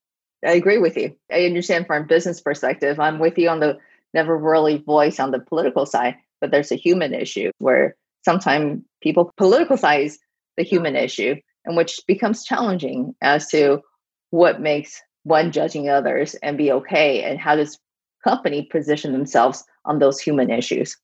I 0.45 0.54
agree 0.54 0.80
with 0.80 0.97
you. 0.97 1.15
I 1.32 1.45
understand 1.45 1.86
from 1.86 2.04
a 2.04 2.08
business 2.08 2.41
perspective. 2.41 2.99
I'm 2.99 3.19
with 3.19 3.38
you 3.38 3.49
on 3.49 3.60
the 3.60 3.77
never 4.13 4.36
really 4.36 4.77
voice 4.80 5.19
on 5.19 5.32
the 5.32 5.39
political 5.39 5.86
side, 5.86 6.15
but 6.39 6.51
there's 6.51 6.71
a 6.71 6.75
human 6.75 7.13
issue 7.13 7.51
where 7.60 7.95
sometimes 8.25 8.84
people 9.01 9.32
politicize 9.39 10.15
the 10.58 10.63
human 10.63 10.95
issue 10.95 11.36
and 11.65 11.77
which 11.77 11.99
becomes 12.08 12.43
challenging 12.43 13.15
as 13.21 13.47
to 13.47 13.82
what 14.32 14.62
makes 14.62 15.01
one 15.23 15.51
judging 15.51 15.89
others 15.89 16.36
and 16.36 16.58
be 16.58 16.71
okay 16.71 17.23
and 17.23 17.39
how 17.39 17.56
does 17.56 17.77
company 18.23 18.67
position 18.71 19.12
themselves 19.12 19.63
on 19.86 19.99
those 19.99 20.19
human 20.19 20.49
issues 20.49 20.97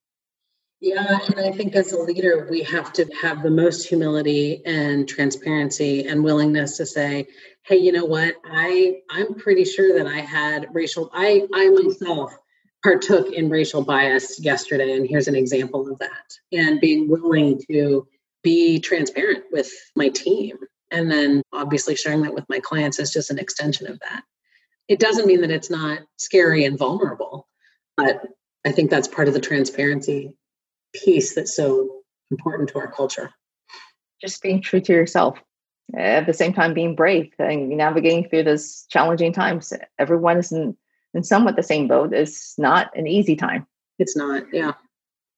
yeah, 0.79 1.19
and 1.27 1.39
I 1.39 1.51
think 1.51 1.75
as 1.75 1.91
a 1.91 1.99
leader, 1.99 2.47
we 2.49 2.61
have 2.63 2.93
to 2.93 3.05
have 3.19 3.41
the 3.41 3.49
most 3.49 3.87
humility 3.87 4.61
and 4.65 5.07
transparency 5.07 6.05
and 6.07 6.23
willingness 6.23 6.77
to 6.77 6.85
say, 6.85 7.27
"Hey, 7.63 7.77
you 7.77 7.91
know 7.91 8.05
what? 8.05 8.35
I 8.45 9.01
I'm 9.09 9.33
pretty 9.35 9.65
sure 9.65 9.97
that 9.97 10.05
I 10.07 10.19
had 10.19 10.67
racial. 10.73 11.09
I 11.13 11.47
I 11.53 11.69
myself 11.69 12.37
partook 12.83 13.31
in 13.33 13.49
racial 13.49 13.83
bias 13.83 14.39
yesterday, 14.39 14.93
and 14.93 15.07
here's 15.07 15.27
an 15.27 15.35
example 15.35 15.91
of 15.91 15.97
that. 15.99 16.37
And 16.51 16.79
being 16.79 17.09
willing 17.09 17.59
to 17.71 18.07
be 18.43 18.79
transparent 18.79 19.45
with 19.51 19.71
my 19.95 20.09
team, 20.09 20.57
and 20.91 21.09
then 21.09 21.41
obviously 21.53 21.95
sharing 21.95 22.21
that 22.21 22.35
with 22.35 22.45
my 22.49 22.59
clients 22.59 22.99
is 22.99 23.11
just 23.11 23.31
an 23.31 23.39
extension 23.39 23.87
of 23.87 23.99
that. 24.01 24.23
It 24.87 24.99
doesn't 24.99 25.25
mean 25.27 25.41
that 25.41 25.51
it's 25.51 25.71
not 25.71 26.01
scary 26.17 26.65
and 26.65 26.77
vulnerable, 26.77 27.47
but 27.97 28.21
I 28.63 28.71
think 28.71 28.91
that's 28.91 29.07
part 29.07 29.27
of 29.27 29.33
the 29.33 29.41
transparency 29.41 30.33
piece 30.93 31.35
that's 31.35 31.55
so 31.55 32.01
important 32.31 32.69
to 32.69 32.79
our 32.79 32.91
culture. 32.91 33.31
Just 34.21 34.41
being 34.41 34.61
true 34.61 34.81
to 34.81 34.93
yourself. 34.93 35.39
At 35.95 36.25
the 36.25 36.33
same 36.33 36.53
time, 36.53 36.73
being 36.73 36.95
brave 36.95 37.31
and 37.39 37.69
navigating 37.69 38.27
through 38.27 38.43
this 38.43 38.85
challenging 38.89 39.31
times. 39.31 39.71
Everyone 39.97 40.37
is 40.37 40.51
in, 40.51 40.75
in 41.13 41.23
somewhat 41.23 41.55
the 41.55 41.63
same 41.63 41.87
boat. 41.87 42.13
It's 42.13 42.57
not 42.57 42.91
an 42.95 43.07
easy 43.07 43.37
time. 43.37 43.65
It's 43.97 44.15
not, 44.15 44.43
yeah. 44.51 44.73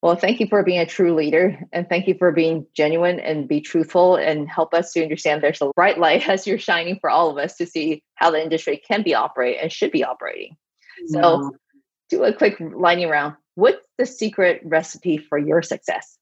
Well, 0.01 0.15
thank 0.15 0.39
you 0.39 0.47
for 0.47 0.63
being 0.63 0.79
a 0.79 0.85
true 0.85 1.13
leader 1.13 1.59
and 1.73 1.87
thank 1.89 2.07
you 2.07 2.15
for 2.17 2.31
being 2.31 2.65
genuine 2.73 3.19
and 3.19 3.47
be 3.49 3.59
truthful 3.59 4.15
and 4.15 4.49
help 4.49 4.73
us 4.73 4.93
to 4.93 5.03
understand 5.03 5.43
there's 5.43 5.61
a 5.61 5.71
bright 5.75 5.99
light 5.99 6.27
as 6.29 6.47
you're 6.47 6.57
shining 6.57 6.97
for 6.99 7.09
all 7.09 7.29
of 7.29 7.37
us 7.37 7.57
to 7.57 7.65
see 7.65 8.01
how 8.15 8.31
the 8.31 8.41
industry 8.41 8.81
can 8.87 9.03
be 9.03 9.13
operating 9.13 9.61
and 9.61 9.71
should 9.71 9.91
be 9.91 10.03
operating. 10.03 10.55
So, 11.07 11.51
do 12.09 12.23
a 12.23 12.33
quick 12.33 12.59
lightning 12.59 13.07
round. 13.07 13.35
What's 13.55 13.77
the 13.99 14.05
secret 14.05 14.61
recipe 14.63 15.17
for 15.17 15.37
your 15.37 15.61
success? 15.61 16.17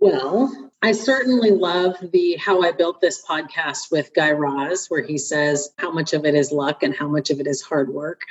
Well, 0.00 0.72
I 0.82 0.90
certainly 0.90 1.52
love 1.52 1.94
the 2.12 2.34
How 2.34 2.60
I 2.60 2.72
Built 2.72 3.00
This 3.00 3.24
podcast 3.24 3.92
with 3.92 4.12
Guy 4.14 4.32
Raz, 4.32 4.86
where 4.88 5.00
he 5.00 5.16
says 5.16 5.70
how 5.78 5.92
much 5.92 6.12
of 6.12 6.26
it 6.26 6.34
is 6.34 6.50
luck 6.50 6.82
and 6.82 6.94
how 6.94 7.06
much 7.06 7.30
of 7.30 7.38
it 7.38 7.46
is 7.46 7.62
hard 7.62 7.94
work. 7.94 8.22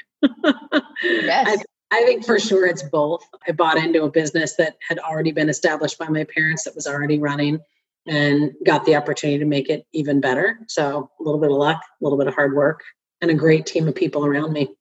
yes. 1.01 1.63
I, 1.91 1.97
I 1.97 2.03
think 2.03 2.25
for 2.25 2.39
sure 2.39 2.67
it's 2.67 2.83
both. 2.83 3.23
I 3.47 3.53
bought 3.53 3.77
into 3.77 4.03
a 4.03 4.11
business 4.11 4.55
that 4.57 4.75
had 4.85 4.99
already 4.99 5.31
been 5.31 5.47
established 5.47 5.97
by 5.97 6.09
my 6.09 6.25
parents 6.25 6.65
that 6.65 6.75
was 6.75 6.87
already 6.87 7.19
running 7.19 7.59
and 8.05 8.51
got 8.65 8.83
the 8.83 8.97
opportunity 8.97 9.39
to 9.39 9.45
make 9.45 9.69
it 9.69 9.85
even 9.93 10.19
better. 10.19 10.59
So 10.67 11.09
a 11.19 11.23
little 11.23 11.39
bit 11.39 11.51
of 11.51 11.57
luck, 11.57 11.81
a 11.81 12.03
little 12.03 12.17
bit 12.17 12.27
of 12.27 12.35
hard 12.35 12.53
work, 12.53 12.83
and 13.21 13.31
a 13.31 13.35
great 13.35 13.65
team 13.65 13.87
of 13.87 13.95
people 13.95 14.25
around 14.25 14.51
me. 14.51 14.75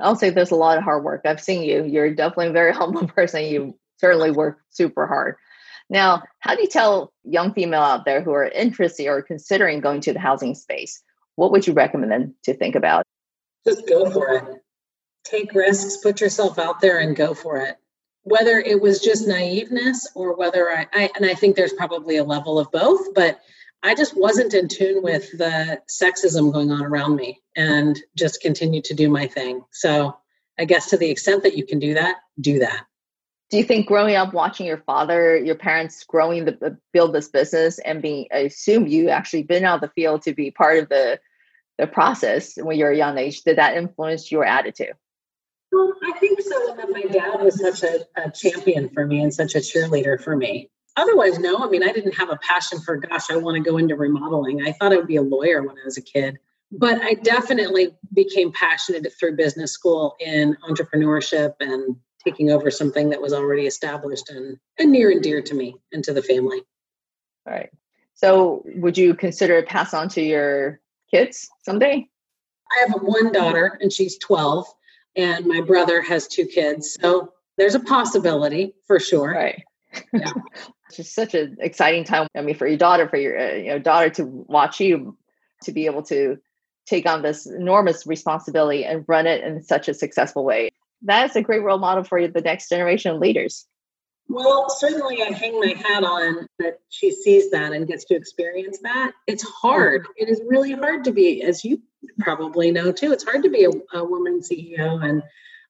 I'll 0.00 0.16
say 0.16 0.30
there's 0.30 0.50
a 0.50 0.56
lot 0.56 0.78
of 0.78 0.84
hard 0.84 1.04
work. 1.04 1.22
I've 1.24 1.40
seen 1.40 1.62
you. 1.62 1.84
You're 1.84 2.14
definitely 2.14 2.48
a 2.48 2.52
very 2.52 2.72
humble 2.74 3.06
person. 3.06 3.44
You 3.44 3.78
certainly 3.98 4.30
work 4.30 4.60
super 4.70 5.06
hard. 5.06 5.36
Now, 5.88 6.22
how 6.38 6.54
do 6.54 6.62
you 6.62 6.68
tell 6.68 7.12
young 7.24 7.52
female 7.52 7.82
out 7.82 8.04
there 8.04 8.22
who 8.22 8.32
are 8.32 8.46
interested 8.46 9.08
or 9.08 9.22
considering 9.22 9.80
going 9.80 10.00
to 10.02 10.12
the 10.12 10.20
housing 10.20 10.54
space? 10.54 11.02
What 11.34 11.50
would 11.50 11.66
you 11.66 11.72
recommend 11.72 12.12
them 12.12 12.34
to 12.44 12.54
think 12.54 12.76
about? 12.76 13.04
Just 13.66 13.88
go 13.88 14.08
for 14.10 14.34
it. 14.34 14.44
Take 15.24 15.52
risks, 15.52 15.98
put 15.98 16.20
yourself 16.20 16.58
out 16.58 16.80
there 16.80 16.98
and 16.98 17.16
go 17.16 17.34
for 17.34 17.58
it. 17.58 17.76
Whether 18.22 18.58
it 18.58 18.80
was 18.80 19.00
just 19.00 19.26
naiveness 19.26 20.06
or 20.14 20.36
whether 20.36 20.70
I, 20.70 20.86
I 20.92 21.10
and 21.16 21.26
I 21.26 21.34
think 21.34 21.56
there's 21.56 21.72
probably 21.72 22.16
a 22.16 22.24
level 22.24 22.58
of 22.58 22.70
both, 22.70 23.12
but 23.14 23.40
I 23.82 23.94
just 23.94 24.16
wasn't 24.16 24.54
in 24.54 24.68
tune 24.68 25.02
with 25.02 25.30
the 25.36 25.80
sexism 25.88 26.52
going 26.52 26.70
on 26.70 26.84
around 26.84 27.16
me 27.16 27.40
and 27.56 27.98
just 28.16 28.40
continued 28.40 28.84
to 28.84 28.94
do 28.94 29.08
my 29.08 29.26
thing. 29.26 29.62
So 29.72 30.16
I 30.58 30.66
guess 30.66 30.90
to 30.90 30.98
the 30.98 31.10
extent 31.10 31.42
that 31.44 31.56
you 31.56 31.64
can 31.64 31.78
do 31.78 31.94
that, 31.94 32.16
do 32.40 32.58
that. 32.58 32.84
Do 33.50 33.56
you 33.56 33.64
think 33.64 33.88
growing 33.88 34.14
up 34.14 34.32
watching 34.32 34.66
your 34.66 34.82
father, 34.86 35.36
your 35.36 35.56
parents 35.56 36.04
growing 36.04 36.44
the 36.44 36.78
build 36.92 37.14
this 37.14 37.28
business 37.28 37.78
and 37.80 38.00
being 38.00 38.26
I 38.32 38.40
assume 38.40 38.86
you 38.86 39.08
actually 39.08 39.42
been 39.42 39.64
out 39.64 39.80
the 39.80 39.88
field 39.88 40.22
to 40.22 40.34
be 40.34 40.50
part 40.50 40.78
of 40.78 40.88
the 40.88 41.18
the 41.78 41.86
process 41.86 42.56
when 42.56 42.76
you're 42.76 42.90
a 42.90 42.96
young 42.96 43.16
age, 43.16 43.42
did 43.42 43.56
that 43.56 43.76
influence 43.76 44.30
your 44.30 44.44
attitude? 44.44 44.92
Well, 45.72 45.94
I 46.04 46.18
think 46.18 46.40
so. 46.42 46.78
And 46.78 46.90
my 46.90 47.02
dad 47.02 47.40
was 47.40 47.58
such 47.58 47.82
a, 47.82 48.06
a 48.16 48.30
champion 48.30 48.90
for 48.90 49.06
me 49.06 49.22
and 49.22 49.32
such 49.32 49.54
a 49.54 49.58
cheerleader 49.58 50.22
for 50.22 50.36
me 50.36 50.70
otherwise, 50.96 51.38
no. 51.38 51.58
I 51.58 51.68
mean, 51.68 51.82
I 51.82 51.92
didn't 51.92 52.14
have 52.14 52.30
a 52.30 52.36
passion 52.36 52.80
for, 52.80 52.96
gosh, 52.96 53.30
I 53.30 53.36
want 53.36 53.56
to 53.56 53.70
go 53.70 53.76
into 53.76 53.96
remodeling. 53.96 54.62
I 54.62 54.72
thought 54.72 54.92
I 54.92 54.96
would 54.96 55.06
be 55.06 55.16
a 55.16 55.22
lawyer 55.22 55.62
when 55.62 55.76
I 55.78 55.84
was 55.84 55.96
a 55.96 56.02
kid. 56.02 56.38
But 56.72 57.02
I 57.02 57.14
definitely 57.14 57.96
became 58.14 58.52
passionate 58.52 59.06
through 59.18 59.36
business 59.36 59.72
school 59.72 60.16
in 60.20 60.56
entrepreneurship 60.68 61.54
and 61.58 61.96
taking 62.24 62.50
over 62.50 62.70
something 62.70 63.10
that 63.10 63.20
was 63.20 63.32
already 63.32 63.66
established 63.66 64.30
and, 64.30 64.56
and 64.78 64.92
near 64.92 65.10
and 65.10 65.22
dear 65.22 65.42
to 65.42 65.54
me 65.54 65.74
and 65.92 66.04
to 66.04 66.12
the 66.12 66.22
family. 66.22 66.60
All 67.46 67.54
right. 67.54 67.70
So, 68.14 68.62
would 68.76 68.98
you 68.98 69.14
consider 69.14 69.62
pass 69.62 69.94
on 69.94 70.08
to 70.10 70.20
your 70.20 70.80
kids 71.10 71.48
someday? 71.64 72.06
I 72.70 72.86
have 72.86 73.00
one 73.02 73.32
daughter, 73.32 73.78
and 73.80 73.92
she's 73.92 74.18
12, 74.18 74.66
and 75.16 75.46
my 75.46 75.60
brother 75.60 76.00
has 76.02 76.28
two 76.28 76.46
kids. 76.46 76.96
So 77.00 77.32
there's 77.56 77.74
a 77.74 77.80
possibility 77.80 78.74
for 78.86 79.00
sure. 79.00 79.32
Right. 79.32 79.64
Yeah. 80.12 80.32
it's 80.90 80.96
just 80.96 81.14
such 81.14 81.34
an 81.34 81.56
exciting 81.60 82.02
time. 82.02 82.26
I 82.36 82.42
mean, 82.42 82.56
for 82.56 82.66
your 82.66 82.76
daughter, 82.76 83.08
for 83.08 83.16
your 83.16 83.38
uh, 83.38 83.54
you 83.54 83.68
know 83.68 83.78
daughter 83.78 84.10
to 84.10 84.24
watch 84.24 84.80
you, 84.80 85.16
to 85.62 85.72
be 85.72 85.86
able 85.86 86.02
to 86.04 86.38
take 86.86 87.06
on 87.08 87.22
this 87.22 87.46
enormous 87.46 88.06
responsibility 88.06 88.84
and 88.84 89.04
run 89.06 89.26
it 89.26 89.44
in 89.44 89.62
such 89.62 89.88
a 89.88 89.94
successful 89.94 90.44
way. 90.44 90.70
That 91.02 91.30
is 91.30 91.36
a 91.36 91.42
great 91.42 91.62
role 91.62 91.78
model 91.78 92.02
for 92.02 92.26
the 92.26 92.40
next 92.40 92.68
generation 92.68 93.14
of 93.14 93.20
leaders. 93.20 93.66
Well, 94.28 94.68
certainly 94.68 95.22
I 95.22 95.32
hang 95.32 95.58
my 95.60 95.74
hat 95.76 96.02
on 96.02 96.46
that 96.58 96.80
she 96.88 97.12
sees 97.12 97.50
that 97.52 97.72
and 97.72 97.86
gets 97.86 98.04
to 98.06 98.14
experience 98.14 98.78
that. 98.82 99.12
It's 99.26 99.42
hard. 99.42 100.06
It 100.16 100.28
is 100.28 100.40
really 100.46 100.72
hard 100.72 101.04
to 101.04 101.12
be, 101.12 101.42
as 101.42 101.64
you 101.64 101.80
probably 102.18 102.70
know 102.70 102.92
too, 102.92 103.12
it's 103.12 103.24
hard 103.24 103.42
to 103.44 103.50
be 103.50 103.64
a, 103.64 103.70
a 103.96 104.04
woman 104.04 104.40
CEO 104.40 105.04
and 105.04 105.22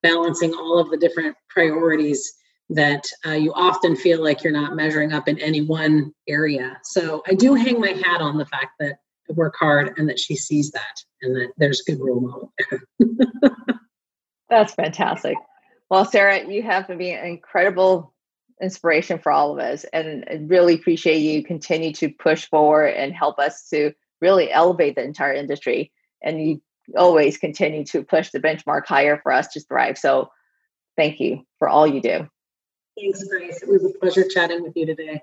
balancing 0.03 0.55
all 0.55 0.79
of 0.79 0.91
the 0.91 0.97
different 0.97 1.37
priorities 1.49 2.40
that 2.71 3.03
uh, 3.27 3.33
you 3.33 3.53
often 3.55 3.97
feel 3.97 4.23
like 4.23 4.43
you're 4.43 4.53
not 4.53 4.77
measuring 4.77 5.13
up 5.13 5.29
in 5.29 5.39
any 5.41 5.61
one 5.61 6.13
area. 6.29 6.79
So 6.85 7.23
I 7.27 7.35
do 7.35 7.55
hang 7.55 7.81
my 7.81 7.91
hat 7.91 8.21
on 8.21 8.39
the 8.39 8.47
fact 8.47 8.73
that 8.79 8.99
I 9.29 9.33
work 9.33 9.57
hard 9.59 9.99
and 9.99 10.09
that 10.09 10.21
she 10.21 10.37
sees 10.37 10.71
that 10.71 11.05
and 11.23 11.35
that 11.35 11.53
there's 11.57 11.83
good 11.83 11.99
role 12.01 12.21
model 12.21 12.53
there. 12.71 12.83
That's 14.49 14.73
fantastic. 14.75 15.37
Well, 15.91 16.05
Sarah, 16.05 16.49
you 16.49 16.63
have 16.63 16.87
been 16.87 17.01
an 17.01 17.27
incredible 17.27 18.15
inspiration 18.63 19.19
for 19.19 19.33
all 19.33 19.53
of 19.53 19.59
us 19.59 19.85
and 19.93 20.25
I 20.31 20.35
really 20.35 20.75
appreciate 20.75 21.19
you 21.19 21.43
continue 21.43 21.93
to 21.95 22.11
push 22.11 22.47
forward 22.47 22.89
and 22.89 23.13
help 23.13 23.39
us 23.39 23.69
to 23.71 23.93
really 24.21 24.53
elevate 24.53 24.97
the 24.97 25.03
entire 25.03 25.33
industry 25.33 25.91
and 26.23 26.47
you 26.47 26.63
always 26.97 27.39
continue 27.39 27.85
to 27.87 28.05
push 28.05 28.31
the 28.31 28.41
benchmark 28.41 28.85
higher 28.87 29.19
for 29.23 29.33
us 29.33 29.49
to 29.49 29.61
thrive 29.61 29.97
so 29.97 30.29
thank 30.95 31.21
you 31.21 31.43
for 31.59 31.71
all 31.71 31.87
you 31.87 32.03
do 32.03 32.29
thanks 33.01 33.25
grace 33.25 33.63
it 33.63 33.69
was 33.69 33.85
a 33.85 33.91
pleasure 33.99 34.29
chatting 34.29 34.63
with 34.63 34.77
you 34.77 34.87
today 34.87 35.23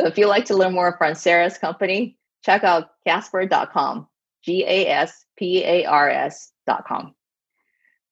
so 0.00 0.06
if 0.06 0.16
you'd 0.16 0.28
like 0.28 0.44
to 0.44 0.56
learn 0.56 0.72
more 0.72 0.96
from 0.96 1.14
sarah's 1.14 1.58
company 1.58 2.16
check 2.44 2.64
out 2.64 2.90
gaspars.com 3.06 4.06
g-a-s-p-a-r-s.com 4.44 7.14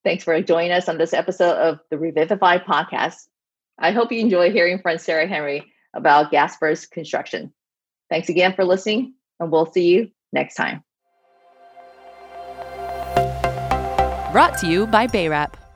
thanks 0.04 0.24
for 0.24 0.42
joining 0.42 0.72
us 0.72 0.88
on 0.88 0.98
this 0.98 1.14
episode 1.14 1.56
of 1.56 1.78
the 1.90 1.98
revivify 1.98 2.58
podcast 2.58 3.28
I 3.78 3.92
hope 3.92 4.10
you 4.10 4.18
enjoy 4.18 4.50
hearing 4.50 4.80
from 4.80 4.98
Sarah 4.98 5.28
Henry 5.28 5.64
about 5.94 6.32
Gaspar's 6.32 6.86
construction. 6.86 7.52
Thanks 8.10 8.28
again 8.28 8.54
for 8.54 8.64
listening, 8.64 9.14
and 9.38 9.52
we'll 9.52 9.70
see 9.70 9.86
you 9.86 10.10
next 10.32 10.56
time. 10.56 10.82
Brought 14.32 14.58
to 14.58 14.66
you 14.66 14.86
by 14.86 15.06
BayWrap. 15.06 15.67